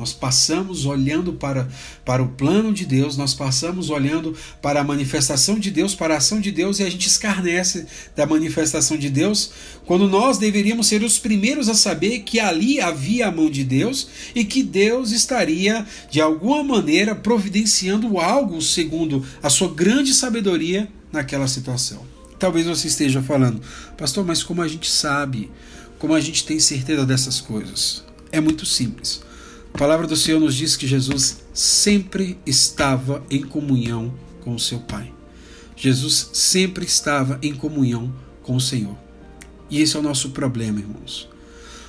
[0.00, 1.68] Nós passamos olhando para,
[2.06, 6.16] para o plano de Deus, nós passamos olhando para a manifestação de Deus, para a
[6.16, 7.86] ação de Deus, e a gente escarnece
[8.16, 9.50] da manifestação de Deus,
[9.84, 14.08] quando nós deveríamos ser os primeiros a saber que ali havia a mão de Deus
[14.34, 21.46] e que Deus estaria, de alguma maneira, providenciando algo segundo a sua grande sabedoria naquela
[21.46, 22.06] situação.
[22.38, 23.60] Talvez você esteja falando,
[23.98, 25.50] pastor, mas como a gente sabe,
[25.98, 28.02] como a gente tem certeza dessas coisas?
[28.32, 29.28] É muito simples.
[29.72, 34.78] A palavra do Senhor nos diz que Jesus sempre estava em comunhão com o seu
[34.80, 35.12] Pai.
[35.76, 38.96] Jesus sempre estava em comunhão com o Senhor.
[39.70, 41.28] E esse é o nosso problema, irmãos.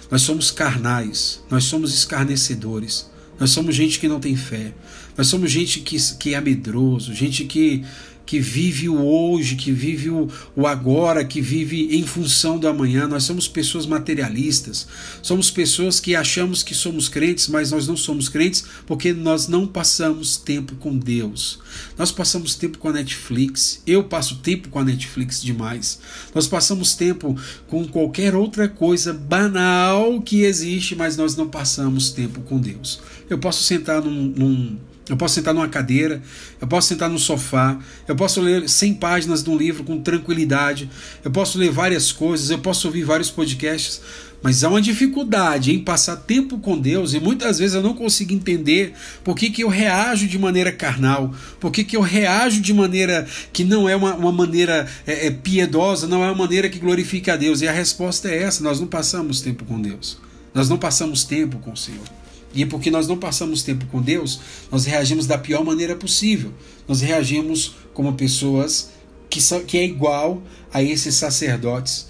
[0.09, 4.73] Nós somos carnais, nós somos escarnecedores, nós somos gente que não tem fé,
[5.17, 7.83] nós somos gente que, que é medroso, gente que
[8.31, 13.05] que vive o hoje, que vive o, o agora, que vive em função do amanhã.
[13.05, 14.87] Nós somos pessoas materialistas,
[15.21, 19.67] somos pessoas que achamos que somos crentes, mas nós não somos crentes porque nós não
[19.67, 21.59] passamos tempo com Deus.
[21.97, 23.83] Nós passamos tempo com a Netflix.
[23.85, 25.99] Eu passo tempo com a Netflix demais.
[26.33, 32.39] Nós passamos tempo com qualquer outra coisa banal que existe, mas nós não passamos tempo
[32.43, 33.01] com Deus.
[33.29, 34.77] Eu posso sentar num, num
[35.09, 36.21] eu posso sentar numa cadeira,
[36.59, 40.89] eu posso sentar no sofá, eu posso ler 100 páginas de um livro com tranquilidade,
[41.23, 44.01] eu posso ler várias coisas, eu posso ouvir vários podcasts,
[44.43, 48.33] mas há uma dificuldade em passar tempo com Deus e muitas vezes eu não consigo
[48.33, 52.73] entender por que, que eu reajo de maneira carnal, por que, que eu reajo de
[52.73, 56.79] maneira que não é uma, uma maneira é, é, piedosa, não é uma maneira que
[56.79, 57.61] glorifica a Deus.
[57.61, 60.17] E a resposta é essa: nós não passamos tempo com Deus,
[60.53, 62.20] nós não passamos tempo com o Senhor.
[62.53, 64.39] E porque nós não passamos tempo com Deus,
[64.71, 66.53] nós reagimos da pior maneira possível.
[66.87, 68.89] Nós reagimos como pessoas
[69.29, 70.41] que, são, que é igual
[70.73, 72.07] a esses sacerdotes,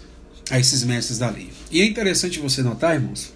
[0.50, 1.50] a esses mestres da lei.
[1.72, 3.32] E é interessante você notar, irmãos,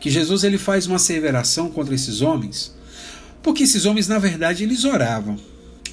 [0.00, 2.74] que Jesus ele faz uma asseveração contra esses homens,
[3.42, 5.38] porque esses homens, na verdade, eles oravam.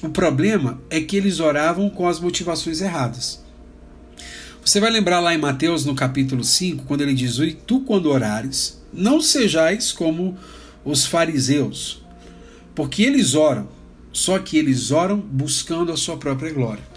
[0.02, 3.42] O problema é que eles oravam com as motivações erradas.
[4.64, 8.10] Você vai lembrar lá em Mateus, no capítulo 5, quando ele diz: E tu, quando
[8.10, 10.36] orares, não sejais como
[10.84, 12.02] os fariseus,
[12.74, 13.68] porque eles oram,
[14.12, 16.94] só que eles oram buscando a sua própria glória.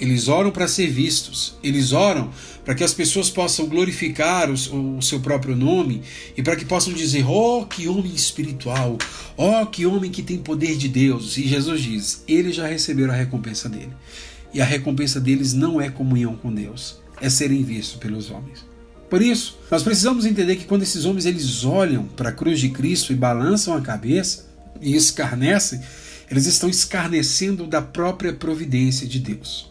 [0.00, 2.30] Eles oram para ser vistos, eles oram
[2.64, 6.02] para que as pessoas possam glorificar o, o seu próprio nome
[6.36, 8.96] e para que possam dizer: Oh, que homem espiritual,
[9.36, 11.36] oh, que homem que tem poder de Deus.
[11.36, 13.92] E Jesus diz: Eles já receberam a recompensa dele.
[14.54, 18.67] E a recompensa deles não é comunhão com Deus, é serem vistos pelos homens.
[19.08, 22.68] Por isso, nós precisamos entender que quando esses homens eles olham para a cruz de
[22.68, 24.46] Cristo e balançam a cabeça
[24.80, 25.80] e escarnecem,
[26.30, 29.70] eles estão escarnecendo da própria providência de Deus.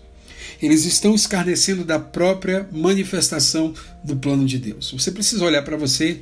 [0.61, 3.73] Eles estão escarnecendo da própria manifestação
[4.03, 4.91] do plano de Deus.
[4.91, 6.21] Você precisa olhar para você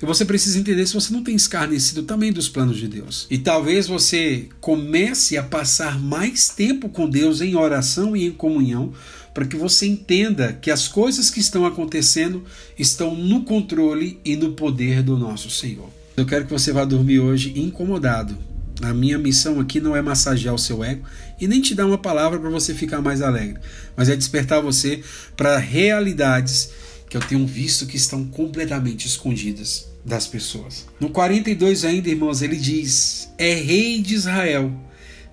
[0.00, 3.26] e você precisa entender se você não tem escarnecido também dos planos de Deus.
[3.28, 8.94] E talvez você comece a passar mais tempo com Deus em oração e em comunhão
[9.32, 12.44] para que você entenda que as coisas que estão acontecendo
[12.78, 15.88] estão no controle e no poder do nosso Senhor.
[16.16, 18.36] Eu quero que você vá dormir hoje incomodado.
[18.82, 21.04] A minha missão aqui não é massagear o seu ego
[21.40, 23.60] e nem te dar uma palavra para você ficar mais alegre,
[23.96, 25.02] mas é despertar você
[25.36, 26.70] para realidades
[27.08, 30.86] que eu tenho visto que estão completamente escondidas das pessoas.
[31.00, 34.72] No 42 ainda, irmãos, ele diz: "É rei de Israel,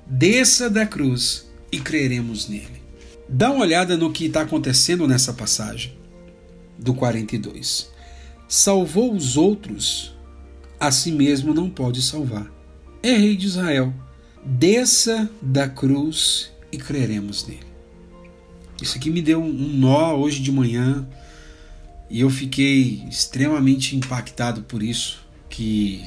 [0.06, 2.75] desça da cruz e creremos nele".
[3.28, 5.94] Dá uma olhada no que está acontecendo nessa passagem
[6.78, 7.90] do 42.
[8.48, 10.16] Salvou os outros,
[10.80, 12.52] a si mesmo não pode salvar.
[13.02, 13.94] É rei de Israel.
[14.44, 17.66] Desça da cruz e creremos nele.
[18.82, 21.08] Isso aqui me deu um nó hoje de manhã
[22.10, 26.06] e eu fiquei extremamente impactado por isso que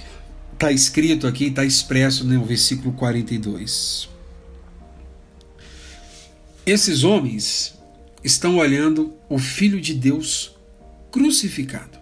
[0.53, 4.09] está escrito aqui, está expresso no versículo 42.
[6.71, 7.79] Esses homens
[8.23, 10.55] estão olhando o Filho de Deus
[11.11, 11.99] crucificado.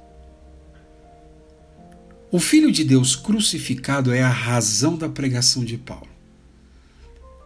[2.33, 6.09] O Filho de Deus crucificado é a razão da pregação de Paulo.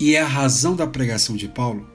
[0.01, 1.87] E é a razão da pregação de Paulo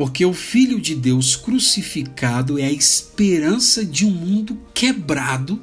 [0.00, 5.60] porque o Filho de Deus crucificado é a esperança de um mundo quebrado,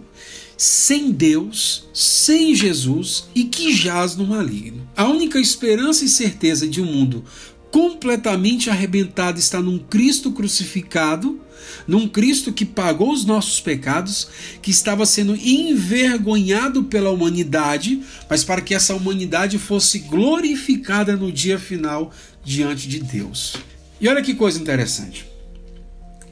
[0.56, 4.88] sem Deus, sem Jesus e que jaz no maligno.
[4.96, 7.24] A única esperança e certeza de um mundo
[7.72, 11.40] completamente arrebentado está num Cristo crucificado,
[11.88, 14.28] num Cristo que pagou os nossos pecados,
[14.62, 21.60] que estava sendo envergonhado pela humanidade, mas para que essa humanidade fosse glorificada no dia
[21.60, 22.12] final
[22.44, 23.56] diante de Deus.
[24.00, 25.26] E olha que coisa interessante.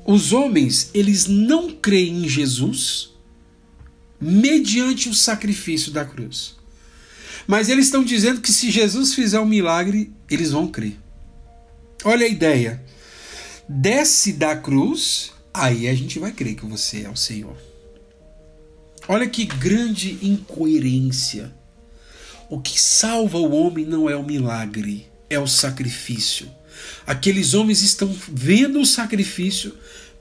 [0.06, 3.10] Os homens, eles não creem em Jesus
[4.21, 6.56] mediante o sacrifício da cruz.
[7.48, 10.98] Mas eles estão dizendo que se Jesus fizer um milagre, eles vão crer.
[12.03, 12.84] Olha a ideia.
[13.67, 17.55] Desce da cruz, aí a gente vai crer que você é o Senhor.
[19.08, 21.53] Olha que grande incoerência.
[22.49, 26.47] O que salva o homem não é o milagre, é o sacrifício.
[27.05, 29.75] Aqueles homens estão vendo o sacrifício,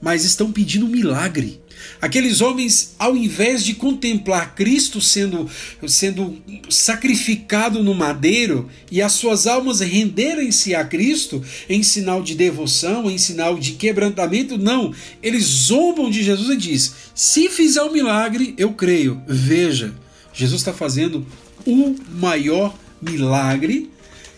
[0.04, 1.62] mas estão pedindo um milagre.
[2.00, 5.48] Aqueles homens, ao invés de contemplar Cristo sendo,
[5.88, 6.36] sendo
[6.68, 13.16] sacrificado no madeiro e as suas almas renderem-se a Cristo em sinal de devoção, em
[13.16, 14.92] sinal de quebrantamento, não.
[15.22, 19.22] Eles zombam de Jesus e diz: se fizer um milagre, eu creio.
[19.26, 19.94] Veja,
[20.34, 21.26] Jesus está fazendo
[21.66, 23.90] o maior milagre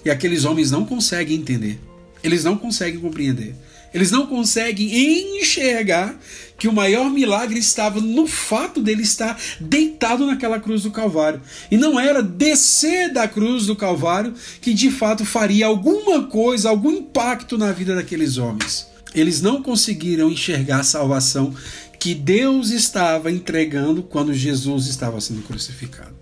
[0.05, 1.81] e aqueles homens não conseguem entender.
[2.23, 3.55] Eles não conseguem compreender.
[3.93, 6.19] Eles não conseguem enxergar
[6.59, 11.41] que o maior milagre estava no fato dele estar deitado naquela cruz do Calvário.
[11.71, 16.91] E não era descer da cruz do Calvário que de fato faria alguma coisa, algum
[16.91, 18.87] impacto na vida daqueles homens.
[19.15, 21.55] Eles não conseguiram enxergar a salvação
[21.99, 26.15] que Deus estava entregando quando Jesus estava sendo crucificado.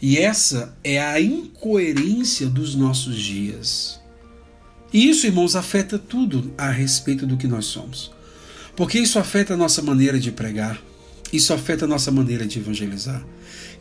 [0.00, 3.98] E essa é a incoerência dos nossos dias.
[4.92, 8.10] E isso, irmãos, afeta tudo a respeito do que nós somos.
[8.74, 10.80] Porque isso afeta a nossa maneira de pregar,
[11.32, 13.24] isso afeta a nossa maneira de evangelizar,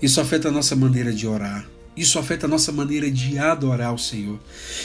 [0.02, 3.98] isso afeta a nossa maneira de orar, isso afeta a nossa maneira de adorar o
[3.98, 4.40] Senhor.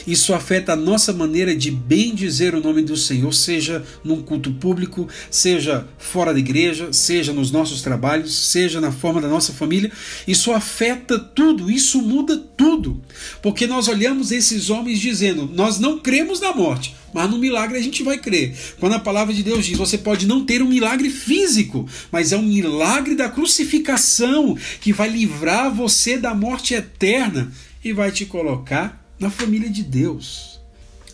[0.06, 4.50] Isso afeta a nossa maneira de bem dizer o nome do Senhor, seja num culto
[4.52, 9.92] público, seja fora da igreja, seja nos nossos trabalhos, seja na forma da nossa família.
[10.26, 13.00] Isso afeta tudo, isso muda tudo.
[13.42, 17.82] Porque nós olhamos esses homens dizendo: Nós não cremos na morte, mas no milagre a
[17.82, 18.56] gente vai crer.
[18.78, 22.36] Quando a palavra de Deus diz, você pode não ter um milagre físico, mas é
[22.36, 27.52] um milagre da crucificação que vai livrar você da morte eterna
[27.84, 30.60] e vai te colocar na família de Deus.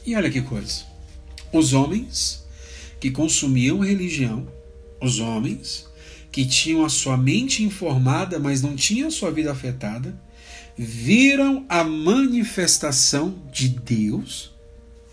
[0.07, 0.83] E olha que coisa.
[1.53, 2.45] Os homens
[3.01, 4.47] que consumiam religião,
[5.01, 5.87] os homens
[6.31, 10.19] que tinham a sua mente informada, mas não tinham a sua vida afetada,
[10.77, 14.53] viram a manifestação de Deus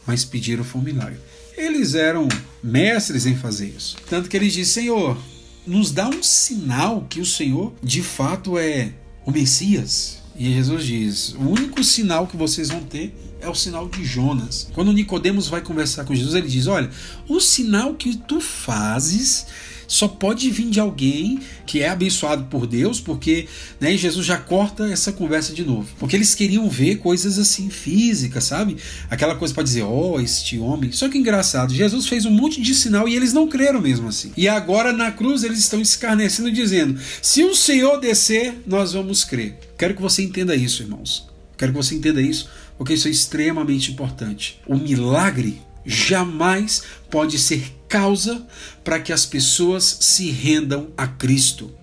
[0.06, 1.20] mas pediram foi um milagre.
[1.58, 2.28] Eles eram
[2.62, 3.96] mestres em fazer isso.
[4.10, 5.18] Tanto que eles dizem: Senhor,
[5.66, 8.92] nos dá um sinal que o Senhor de fato é
[9.26, 10.22] o Messias.
[10.36, 14.68] E Jesus diz: o único sinal que vocês vão ter é o sinal de Jonas.
[14.74, 16.90] Quando Nicodemos vai conversar com Jesus, ele diz: Olha,
[17.28, 19.48] o sinal que tu fazes
[19.88, 23.48] só pode vir de alguém que é abençoado por Deus, porque
[23.80, 25.88] né, Jesus já corta essa conversa de novo.
[26.00, 28.78] Porque eles queriam ver coisas assim físicas, sabe?
[29.10, 30.92] Aquela coisa para dizer, ó, oh, este homem.
[30.92, 34.32] Só que engraçado, Jesus fez um monte de sinal e eles não creram mesmo assim.
[34.38, 39.60] E agora na cruz eles estão escarnecendo, dizendo: se o Senhor descer, nós vamos crer.
[39.78, 41.28] Quero que você entenda isso, irmãos.
[41.58, 44.60] Quero que você entenda isso, porque isso é extremamente importante.
[44.68, 48.46] O milagre jamais pode ser causa
[48.84, 51.74] para que as pessoas se rendam a Cristo.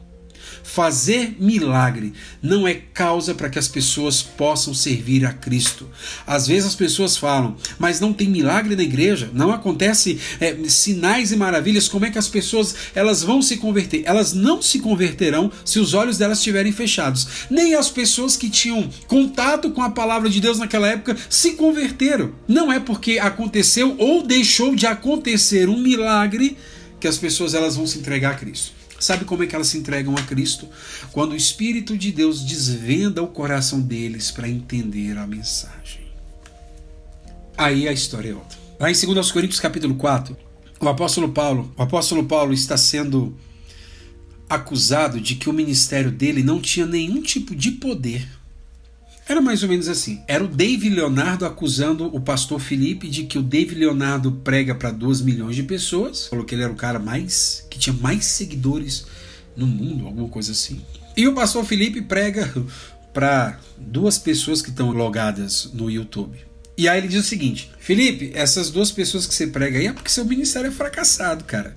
[0.74, 5.86] Fazer milagre não é causa para que as pessoas possam servir a Cristo.
[6.26, 11.30] Às vezes as pessoas falam, mas não tem milagre na igreja, não acontece é, sinais
[11.30, 11.88] e maravilhas.
[11.88, 14.04] Como é que as pessoas elas vão se converter?
[14.06, 17.28] Elas não se converterão se os olhos delas estiverem fechados.
[17.50, 22.32] Nem as pessoas que tinham contato com a palavra de Deus naquela época se converteram.
[22.48, 26.56] Não é porque aconteceu ou deixou de acontecer um milagre
[26.98, 28.81] que as pessoas elas vão se entregar a Cristo.
[29.02, 30.68] Sabe como é que elas se entregam a Cristo?
[31.10, 36.02] Quando o Espírito de Deus desvenda o coração deles para entender a mensagem.
[37.58, 38.56] Aí a história é outra.
[38.78, 40.36] Lá em 2 Coríntios capítulo 4,
[40.78, 43.36] o apóstolo Paulo, o apóstolo Paulo está sendo
[44.48, 48.28] acusado de que o ministério dele não tinha nenhum tipo de poder
[49.28, 50.22] era mais ou menos assim.
[50.26, 54.90] Era o David Leonardo acusando o pastor Felipe de que o David Leonardo prega para
[54.90, 56.26] 2 milhões de pessoas.
[56.26, 59.06] Falou que ele era o cara mais que tinha mais seguidores
[59.56, 60.80] no mundo, alguma coisa assim.
[61.16, 62.52] E o pastor Felipe prega
[63.12, 66.38] para duas pessoas que estão logadas no YouTube.
[66.76, 69.92] E aí ele diz o seguinte: Felipe, essas duas pessoas que você prega aí é
[69.92, 71.76] porque seu ministério é fracassado, cara.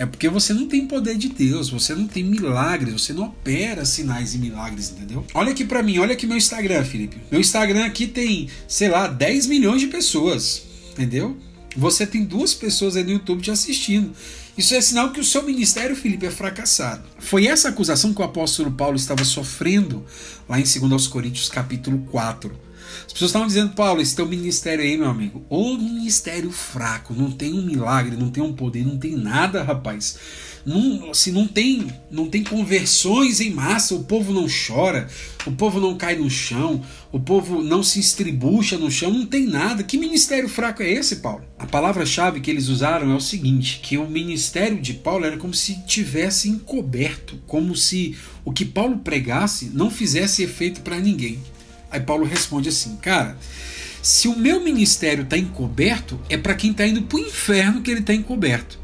[0.00, 3.84] É porque você não tem poder de Deus, você não tem milagres, você não opera
[3.84, 5.26] sinais e milagres, entendeu?
[5.34, 7.18] Olha aqui para mim, olha aqui meu Instagram, Felipe.
[7.30, 11.36] Meu Instagram aqui tem, sei lá, 10 milhões de pessoas, entendeu?
[11.76, 14.10] Você tem duas pessoas aí no YouTube te assistindo.
[14.56, 17.02] Isso é sinal que o seu ministério, Felipe, é fracassado.
[17.18, 20.02] Foi essa acusação que o apóstolo Paulo estava sofrendo
[20.48, 22.69] lá em 2 Coríntios capítulo 4.
[23.06, 27.30] As pessoas estavam dizendo, Paulo, esse teu ministério aí, meu amigo, o ministério fraco, não
[27.30, 30.18] tem um milagre, não tem um poder, não tem nada, rapaz.
[30.64, 35.08] Não, não tem, não tem conversões em massa, o povo não chora,
[35.46, 39.46] o povo não cai no chão, o povo não se estribucha no chão, não tem
[39.46, 39.82] nada.
[39.82, 41.42] Que ministério fraco é esse, Paulo?
[41.58, 45.54] A palavra-chave que eles usaram é o seguinte: que o ministério de Paulo era como
[45.54, 51.38] se tivesse encoberto, como se o que Paulo pregasse não fizesse efeito para ninguém.
[51.90, 53.36] Aí Paulo responde assim, cara.
[54.02, 57.90] Se o meu ministério está encoberto, é para quem está indo para o inferno que
[57.90, 58.78] ele está encoberto.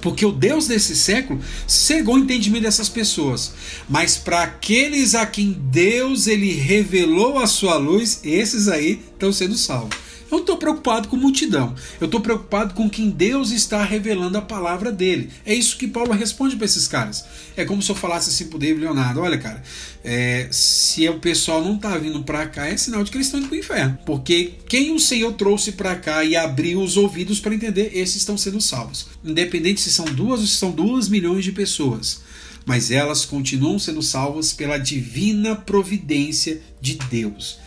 [0.00, 3.52] Porque o Deus desse século cegou o entendimento dessas pessoas.
[3.88, 9.56] Mas para aqueles a quem Deus ele revelou a sua luz, esses aí estão sendo
[9.56, 9.96] salvos.
[10.32, 11.74] Eu não estou preocupado com multidão.
[12.00, 15.28] Eu estou preocupado com quem Deus está revelando a palavra dele.
[15.44, 17.22] É isso que Paulo responde para esses caras.
[17.54, 19.62] É como se eu falasse assim pro David Leonardo: olha, cara,
[20.02, 23.40] é, se o pessoal não está vindo para cá, é sinal de que eles estão
[23.40, 23.98] indo para o inferno.
[24.06, 28.38] Porque quem o Senhor trouxe para cá e abriu os ouvidos para entender, esses estão
[28.38, 29.08] sendo salvos.
[29.22, 32.22] Independente se são duas ou se são duas milhões de pessoas
[32.64, 37.58] mas elas continuam sendo salvas pela divina providência de Deus.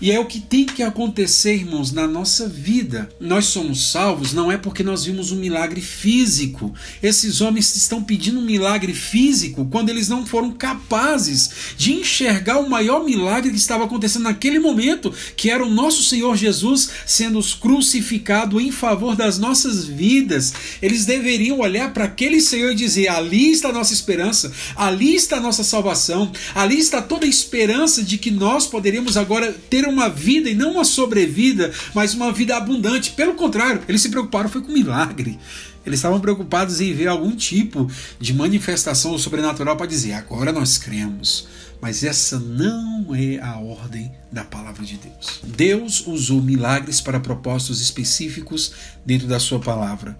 [0.00, 3.08] E é o que tem que acontecer, irmãos, na nossa vida.
[3.20, 6.72] Nós somos salvos não é porque nós vimos um milagre físico.
[7.02, 12.68] Esses homens estão pedindo um milagre físico quando eles não foram capazes de enxergar o
[12.70, 18.60] maior milagre que estava acontecendo naquele momento, que era o nosso Senhor Jesus sendo crucificado
[18.60, 20.52] em favor das nossas vidas.
[20.80, 25.36] Eles deveriam olhar para aquele Senhor e dizer: ali está a nossa esperança, ali está
[25.36, 30.08] a nossa salvação, ali está toda a esperança de que nós poderíamos agora ter uma
[30.08, 33.10] vida e não uma sobrevida, mas uma vida abundante.
[33.12, 35.38] Pelo contrário, eles se preocuparam foi com milagre.
[35.84, 41.48] Eles estavam preocupados em ver algum tipo de manifestação sobrenatural para dizer: agora nós cremos.
[41.80, 45.40] Mas essa não é a ordem da palavra de Deus.
[45.42, 48.72] Deus usou milagres para propósitos específicos
[49.04, 50.18] dentro da sua palavra.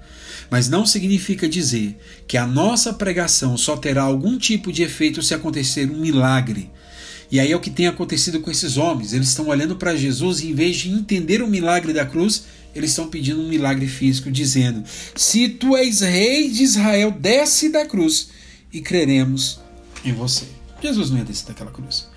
[0.50, 5.34] Mas não significa dizer que a nossa pregação só terá algum tipo de efeito se
[5.34, 6.70] acontecer um milagre.
[7.30, 9.12] E aí é o que tem acontecido com esses homens.
[9.12, 12.90] Eles estão olhando para Jesus e, em vez de entender o milagre da cruz, eles
[12.90, 14.82] estão pedindo um milagre físico, dizendo:
[15.14, 18.30] Se tu és rei de Israel, desce da cruz
[18.72, 19.60] e creremos
[20.04, 20.44] em você.
[20.82, 22.08] Jesus não ia descer daquela cruz.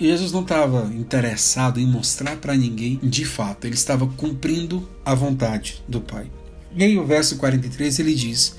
[0.00, 5.14] E Jesus não estava interessado em mostrar para ninguém de fato, ele estava cumprindo a
[5.14, 6.30] vontade do Pai.
[6.76, 8.54] E aí, o verso 43 ele diz: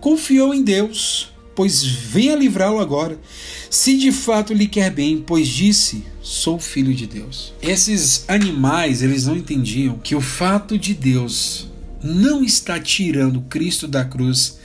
[0.00, 3.20] Confiou em Deus pois venha livrá-lo agora,
[3.68, 7.52] se de fato lhe quer bem, pois disse: Sou filho de Deus.
[7.60, 11.68] Esses animais, eles não entendiam que o fato de Deus
[12.02, 14.58] não estar tirando Cristo da cruz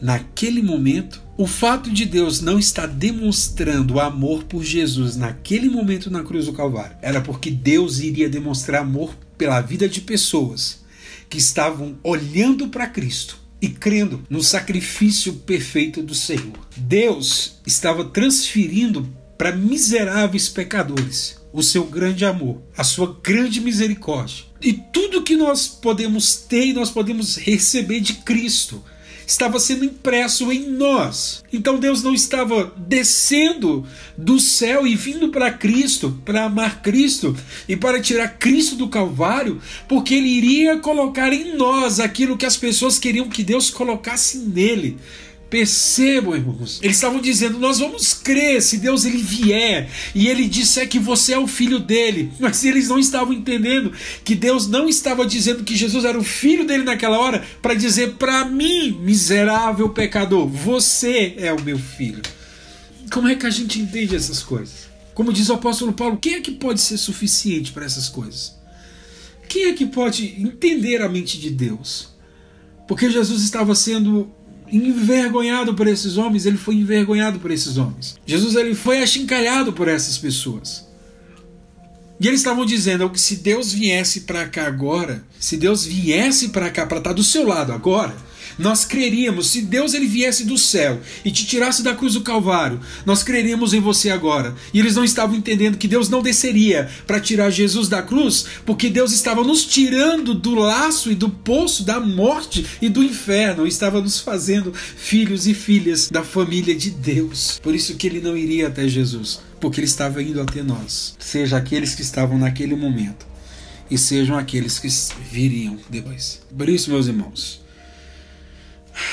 [0.00, 6.22] naquele momento, o fato de Deus não estar demonstrando amor por Jesus naquele momento na
[6.22, 10.78] cruz do Calvário, era porque Deus iria demonstrar amor pela vida de pessoas
[11.28, 16.58] que estavam olhando para Cristo e crendo no sacrifício perfeito do Senhor.
[16.76, 24.44] Deus estava transferindo para miseráveis pecadores o seu grande amor, a sua grande misericórdia.
[24.60, 28.82] E tudo que nós podemos ter e nós podemos receber de Cristo
[29.28, 31.44] estava sendo impresso em nós.
[31.52, 37.36] Então Deus não estava descendo do céu e vindo para Cristo, para amar Cristo
[37.68, 42.56] e para tirar Cristo do Calvário, porque Ele iria colocar em nós aquilo que as
[42.56, 44.96] pessoas queriam que Deus colocasse nele.
[45.50, 46.78] Percebam, irmãos.
[46.82, 51.32] Eles estavam dizendo: Nós vamos crer se Deus ele vier e ele disser que você
[51.32, 52.30] é o filho dele.
[52.38, 53.92] Mas eles não estavam entendendo
[54.24, 58.14] que Deus não estava dizendo que Jesus era o filho dele naquela hora para dizer
[58.14, 62.22] para mim, miserável pecador, você é o meu filho.
[63.10, 64.88] Como é que a gente entende essas coisas?
[65.14, 68.54] Como diz o apóstolo Paulo, quem é que pode ser suficiente para essas coisas?
[69.48, 72.10] Quem é que pode entender a mente de Deus?
[72.86, 74.30] Porque Jesus estava sendo
[74.72, 78.18] envergonhado por esses homens, ele foi envergonhado por esses homens.
[78.26, 80.86] Jesus ele foi achincalhado por essas pessoas.
[82.20, 86.68] E eles estavam dizendo que se Deus viesse para cá agora, se Deus viesse para
[86.68, 88.16] cá para estar do seu lado agora,
[88.58, 92.80] nós creríamos, se Deus ele viesse do céu e te tirasse da cruz do Calvário,
[93.06, 94.54] nós creríamos em você agora.
[94.74, 98.90] E eles não estavam entendendo que Deus não desceria para tirar Jesus da cruz, porque
[98.90, 104.00] Deus estava nos tirando do laço e do poço da morte e do inferno, estava
[104.00, 107.60] nos fazendo filhos e filhas da família de Deus.
[107.62, 111.14] Por isso que ele não iria até Jesus, porque ele estava indo até nós.
[111.18, 113.26] Seja aqueles que estavam naquele momento
[113.90, 114.88] e sejam aqueles que
[115.30, 116.42] viriam depois.
[116.56, 117.60] Por isso, meus irmãos,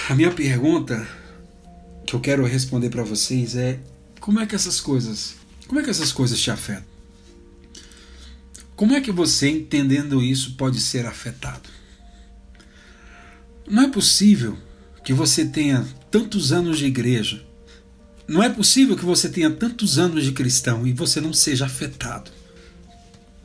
[0.10, 1.08] a minha pergunta
[2.06, 3.80] que eu quero responder para vocês é:
[4.20, 5.36] como é que essas coisas,
[5.68, 6.96] como é que essas coisas te afetam?
[8.76, 11.70] Como é que você, entendendo isso, pode ser afetado?
[13.68, 14.58] Não é possível
[15.04, 17.46] que você tenha tantos anos de igreja,
[18.28, 22.32] não é possível que você tenha tantos anos de cristão e você não seja afetado.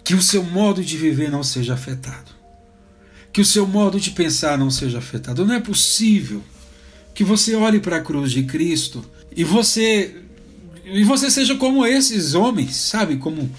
[0.02, 2.39] Que o seu modo de viver não seja afetado.
[3.32, 5.46] Que o seu modo de pensar não seja afetado.
[5.46, 6.42] Não é possível
[7.14, 9.04] que você olhe para a cruz de Cristo
[9.34, 10.16] e você
[10.84, 13.16] e você seja como esses homens, sabe?
[13.16, 13.50] Como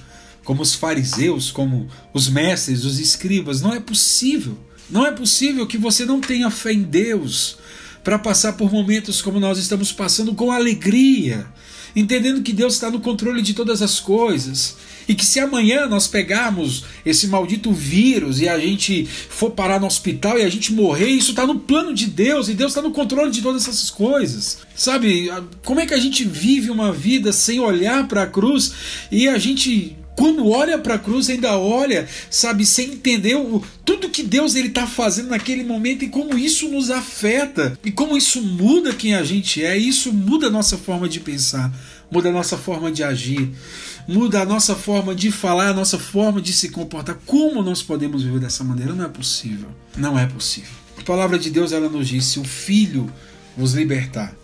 [0.44, 3.62] como os fariseus, como os mestres, os escribas.
[3.62, 4.58] Não é possível.
[4.90, 7.58] Não é possível que você não tenha fé em Deus
[8.04, 11.46] para passar por momentos como nós estamos passando com alegria,
[11.96, 14.76] entendendo que Deus está no controle de todas as coisas.
[15.12, 19.86] E que se amanhã nós pegarmos esse maldito vírus e a gente for parar no
[19.86, 22.92] hospital e a gente morrer, isso está no plano de Deus e Deus está no
[22.92, 24.60] controle de todas essas coisas.
[24.74, 25.30] Sabe?
[25.66, 28.72] Como é que a gente vive uma vida sem olhar para a cruz
[29.12, 34.10] e a gente quando olha para a cruz, ainda olha, sabe, sem entender o, tudo
[34.10, 38.42] que Deus ele está fazendo naquele momento e como isso nos afeta e como isso
[38.42, 41.74] muda quem a gente é, isso muda a nossa forma de pensar,
[42.12, 43.50] muda a nossa forma de agir,
[44.08, 47.16] muda a nossa forma de falar, a nossa forma de se comportar.
[47.26, 48.94] Como nós podemos viver dessa maneira?
[48.94, 49.70] Não é possível.
[49.98, 50.72] Não é possível.
[50.98, 53.12] A palavra de Deus ela nos diz: se o Filho
[53.58, 54.36] vos libertar,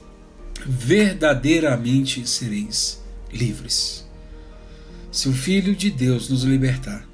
[0.65, 3.01] verdadeiramente sereis
[3.31, 4.05] livres.
[5.11, 7.07] Se o Filho de Deus nos libertar,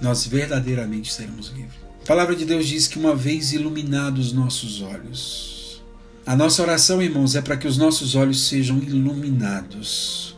[0.00, 1.78] nós verdadeiramente seremos livres.
[2.02, 5.82] A palavra de Deus diz que uma vez iluminados os nossos olhos,
[6.24, 10.36] a nossa oração, irmãos, é para que os nossos olhos sejam iluminados,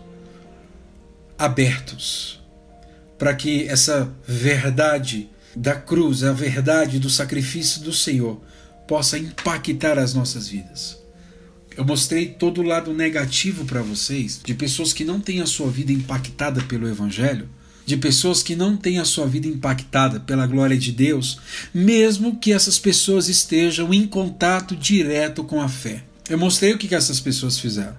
[1.43, 2.40] abertos,
[3.18, 8.40] para que essa verdade da cruz, a verdade do sacrifício do Senhor,
[8.86, 10.97] possa impactar as nossas vidas.
[11.76, 15.68] Eu mostrei todo o lado negativo para vocês de pessoas que não têm a sua
[15.68, 17.49] vida impactada pelo Evangelho,
[17.84, 21.40] de pessoas que não têm a sua vida impactada pela glória de Deus,
[21.74, 26.05] mesmo que essas pessoas estejam em contato direto com a fé.
[26.30, 27.97] Eu mostrei o que, essas pessoas fizeram.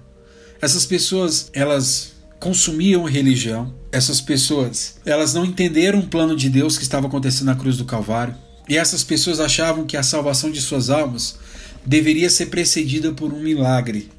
[0.62, 2.13] Essas pessoas, elas
[2.44, 3.74] consumiam religião.
[3.90, 7.86] Essas pessoas, elas não entenderam o plano de Deus que estava acontecendo na cruz do
[7.86, 8.34] Calvário.
[8.68, 11.38] E essas pessoas achavam que a salvação de suas almas
[11.86, 14.10] deveria ser precedida por um milagre,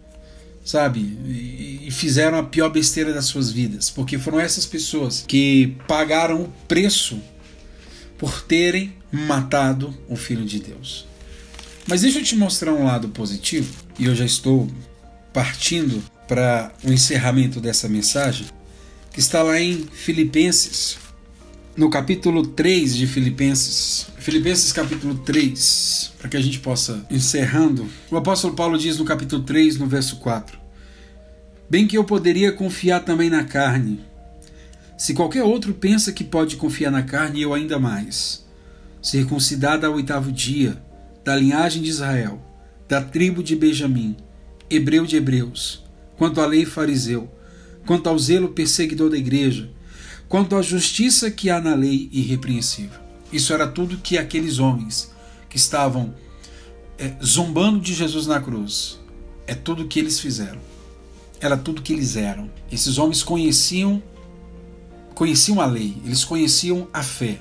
[0.63, 1.01] sabe?
[1.85, 6.53] E fizeram a pior besteira das suas vidas, porque foram essas pessoas que pagaram o
[6.67, 7.19] preço
[8.17, 11.05] por terem matado o Filho de Deus.
[11.87, 14.67] Mas deixa eu te mostrar um lado positivo, e eu já estou
[15.31, 18.47] partindo para o encerramento dessa mensagem,
[19.11, 20.97] que está lá em Filipenses,
[21.75, 24.07] no capítulo 3 de Filipenses.
[24.17, 27.87] Filipenses capítulo 3, para que a gente possa encerrando.
[28.09, 30.57] O apóstolo Paulo diz no capítulo 3, no verso 4:
[31.69, 33.99] Bem que eu poderia confiar também na carne.
[34.97, 38.45] Se qualquer outro pensa que pode confiar na carne, eu ainda mais.
[39.01, 40.81] Circuncidada ao oitavo dia,
[41.23, 42.41] da linhagem de Israel,
[42.87, 44.15] da tribo de Benjamim,
[44.69, 45.84] hebreu de hebreus,
[46.17, 47.29] quanto à lei fariseu,
[47.85, 49.69] quanto ao zelo perseguidor da igreja,
[50.27, 52.99] quanto à justiça que há na lei irrepreensível.
[53.31, 55.11] Isso era tudo que aqueles homens
[55.49, 56.13] que estavam
[56.97, 58.99] é, zombando de Jesus na cruz,
[59.47, 60.59] é tudo que eles fizeram.
[61.39, 62.49] Era tudo que eles eram.
[62.71, 64.01] Esses homens conheciam
[65.13, 67.39] conheciam a lei, eles conheciam a fé,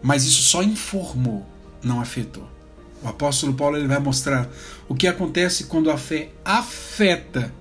[0.00, 1.44] mas isso só informou,
[1.82, 2.48] não afetou.
[3.02, 4.48] O apóstolo Paulo ele vai mostrar
[4.88, 7.52] o que acontece quando a fé afeta,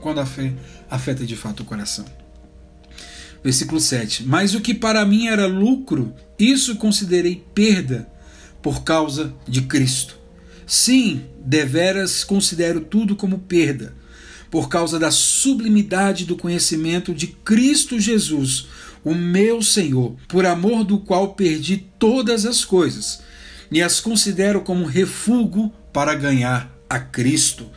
[0.00, 0.52] quando a fé
[0.90, 2.04] afeta de fato o coração.
[3.42, 4.24] Versículo 7.
[4.24, 8.08] Mas o que para mim era lucro, isso considerei perda
[8.62, 10.18] por causa de Cristo.
[10.66, 13.94] Sim, deveras considero tudo como perda,
[14.50, 18.66] por causa da sublimidade do conhecimento de Cristo Jesus,
[19.04, 23.22] o meu Senhor, por amor do qual perdi todas as coisas,
[23.70, 27.70] e as considero como refúgio para ganhar a Cristo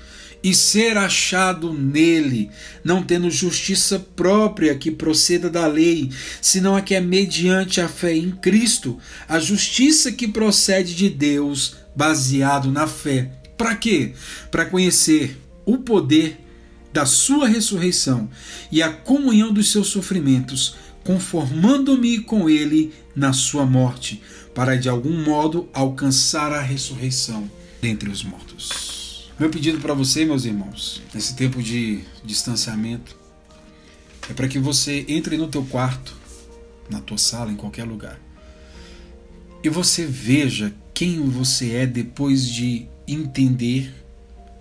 [0.44, 2.50] e ser achado nele,
[2.84, 6.10] não tendo justiça própria que proceda da lei,
[6.42, 11.76] senão a que é mediante a fé em Cristo, a justiça que procede de Deus,
[11.96, 13.32] baseado na fé.
[13.58, 14.14] Para quê?
[14.50, 16.40] Para conhecer o poder
[16.92, 18.30] da sua ressurreição
[18.72, 24.22] e a comunhão dos seus sofrimentos, conformando-me com ele na sua morte,
[24.54, 27.50] para de algum modo alcançar a ressurreição
[27.82, 28.91] dentre os mortos.
[29.42, 33.18] Meu pedido para você, meus irmãos, nesse tempo de distanciamento,
[34.30, 36.16] é para que você entre no teu quarto,
[36.88, 38.20] na tua sala, em qualquer lugar,
[39.64, 43.92] e você veja quem você é depois de entender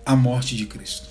[0.03, 1.07] a morte de Cristo.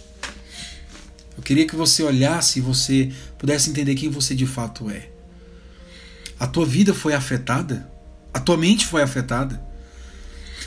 [1.36, 5.10] Eu queria que você olhasse e você pudesse entender quem você de fato é.
[6.40, 7.88] A tua vida foi afetada?
[8.34, 9.62] A tua mente foi afetada?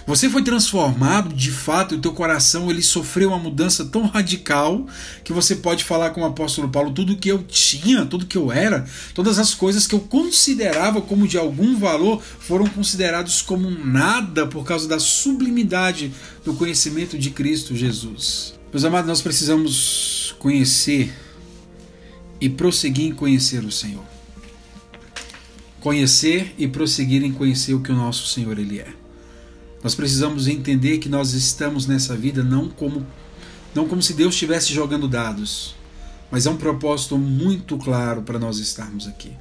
[0.05, 4.85] Você foi transformado, de fato, o teu coração ele sofreu uma mudança tão radical
[5.23, 8.51] que você pode falar com o apóstolo Paulo tudo que eu tinha, tudo que eu
[8.51, 14.45] era, todas as coisas que eu considerava como de algum valor foram considerados como nada
[14.45, 16.11] por causa da sublimidade
[16.43, 18.55] do conhecimento de Cristo Jesus.
[18.73, 21.13] Meus amados, nós precisamos conhecer
[22.41, 24.03] e prosseguir em conhecer o Senhor.
[25.79, 29.02] Conhecer e prosseguir em conhecer o que o nosso Senhor ele é.
[29.84, 33.05] Nós precisamos entender que nós estamos nessa vida não como
[33.75, 35.75] não como se Deus estivesse jogando dados,
[36.29, 39.31] mas é um propósito muito claro para nós estarmos aqui.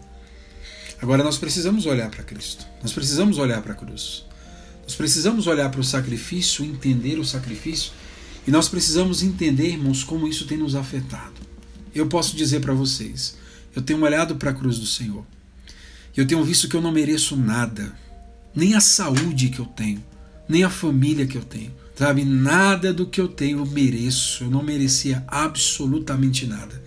[1.01, 2.66] Agora nós precisamos olhar para Cristo.
[2.80, 4.24] Nós precisamos olhar para a cruz.
[4.82, 7.93] Nós precisamos olhar para o sacrifício, entender o sacrifício,
[8.47, 11.40] e nós precisamos entender, irmãos, como isso tem nos afetado.
[11.95, 13.36] Eu posso dizer para vocês,
[13.76, 15.24] eu tenho olhado para a cruz do Senhor.
[16.16, 17.93] Eu tenho visto que eu não mereço nada,
[18.55, 20.03] nem a saúde que eu tenho,
[20.53, 21.72] nem a família que eu tenho.
[21.96, 24.44] Sabe, nada do que eu tenho eu mereço.
[24.44, 26.82] Eu não merecia absolutamente nada.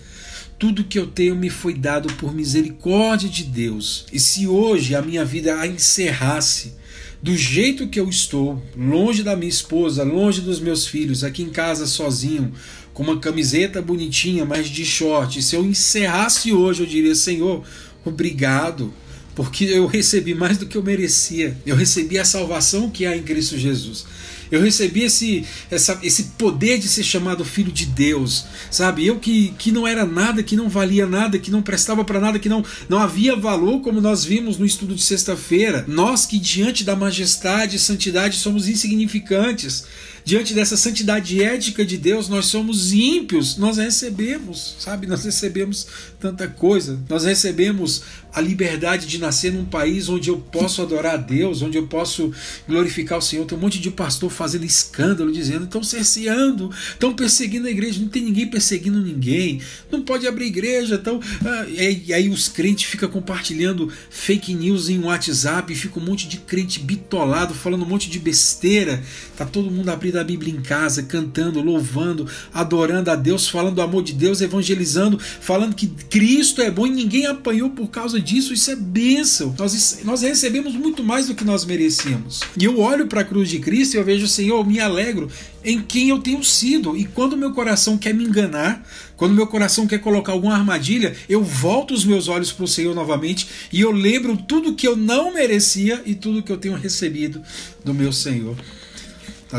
[0.58, 4.06] Tudo que eu tenho me foi dado por misericórdia de Deus.
[4.14, 6.76] E se hoje a minha vida a encerrasse
[7.22, 11.50] do jeito que eu estou, longe da minha esposa, longe dos meus filhos, aqui em
[11.50, 12.54] casa sozinho,
[12.94, 17.64] com uma camiseta bonitinha, mas de short, se eu encerrasse hoje, eu diria: Senhor,
[18.06, 18.94] obrigado
[19.36, 21.56] porque eu recebi mais do que eu merecia.
[21.66, 24.06] Eu recebi a salvação que há em Cristo Jesus.
[24.52, 29.06] Eu recebi esse, essa, esse poder de ser chamado filho de Deus, sabe?
[29.06, 32.40] Eu que, que não era nada, que não valia nada, que não prestava para nada,
[32.40, 35.84] que não, não havia valor, como nós vimos no estudo de sexta-feira.
[35.88, 39.86] Nós que diante da majestade e santidade somos insignificantes
[40.26, 45.06] diante dessa santidade ética de Deus, nós somos ímpios, nós recebemos, sabe?
[45.06, 45.88] Nós recebemos
[46.20, 47.00] tanta coisa.
[47.08, 48.02] Nós recebemos
[48.34, 52.34] a liberdade de nascer num país onde eu posso adorar a Deus, onde eu posso
[52.68, 53.46] glorificar o Senhor.
[53.46, 58.02] Tem um monte de pastor fazendo escândalo, dizendo, estão cerceando, estão perseguindo a igreja.
[58.02, 59.62] Não tem ninguém perseguindo ninguém,
[59.92, 60.96] não pode abrir igreja.
[60.96, 66.28] Então, ah, e aí os crentes ficam compartilhando fake news em WhatsApp, fica um monte
[66.28, 69.02] de crente bitolado, falando um monte de besteira.
[69.38, 73.82] Tá todo mundo abrindo da Bíblia em casa, cantando, louvando, adorando a Deus, falando do
[73.82, 78.54] amor de Deus, evangelizando, falando que Cristo é bom e ninguém apanhou por causa disso.
[78.54, 79.54] Isso é bênção.
[79.58, 82.42] Nós, nós recebemos muito mais do que nós merecíamos.
[82.58, 85.30] E eu olho para a cruz de Cristo e eu vejo, Senhor, eu me alegro
[85.64, 86.96] em quem eu tenho sido.
[86.96, 88.86] E quando meu coração quer me enganar,
[89.18, 92.94] quando meu coração quer colocar alguma armadilha, eu volto os meus olhos para o Senhor
[92.94, 97.42] novamente e eu lembro tudo que eu não merecia e tudo que eu tenho recebido
[97.84, 98.56] do meu Senhor.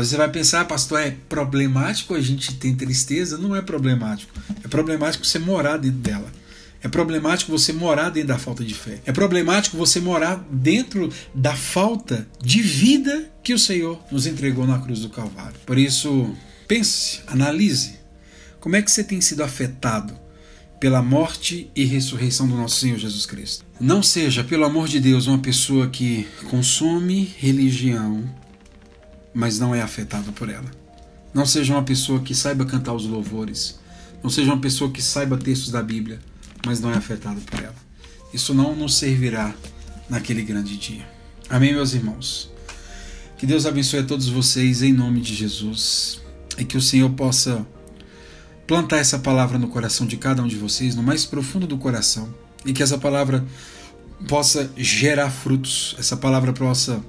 [0.03, 3.37] Você vai pensar, pastor, é problemático a gente ter tristeza?
[3.37, 4.31] Não é problemático.
[4.63, 6.31] É problemático você morar dentro dela.
[6.81, 9.01] É problemático você morar dentro da falta de fé.
[9.05, 14.79] É problemático você morar dentro da falta de vida que o Senhor nos entregou na
[14.79, 15.59] cruz do Calvário.
[15.65, 16.35] Por isso,
[16.67, 17.95] pense, analise.
[18.59, 20.17] Como é que você tem sido afetado
[20.79, 23.65] pela morte e ressurreição do nosso Senhor Jesus Cristo?
[23.79, 28.23] Não seja, pelo amor de Deus, uma pessoa que consome religião
[29.37, 30.65] mas não é afetado por ela.
[31.31, 33.79] Não seja uma pessoa que saiba cantar os louvores.
[34.23, 36.19] Não seja uma pessoa que saiba textos da Bíblia,
[36.65, 37.75] mas não é afetado por ela.
[38.33, 39.53] Isso não nos servirá
[40.09, 41.07] naquele grande dia.
[41.47, 42.51] Amém, meus irmãos?
[43.37, 46.19] Que Deus abençoe a todos vocês em nome de Jesus
[46.57, 47.63] e que o Senhor possa
[48.65, 52.33] plantar essa palavra no coração de cada um de vocês, no mais profundo do coração,
[52.65, 53.45] e que essa palavra
[54.27, 57.03] possa gerar frutos, essa palavra possa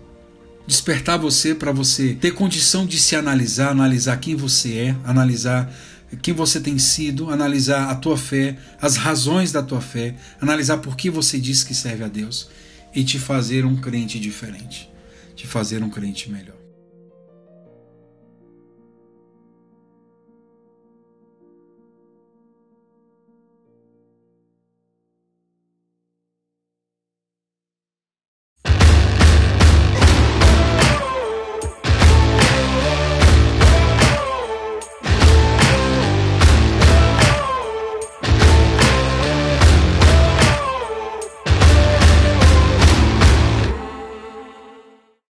[0.69, 5.73] despertar você para você ter condição de se analisar, analisar quem você é, analisar
[6.21, 10.95] quem você tem sido, analisar a tua fé, as razões da tua fé, analisar por
[10.95, 12.51] que você diz que serve a Deus
[12.95, 14.91] e te fazer um crente diferente,
[15.35, 16.58] te fazer um crente melhor.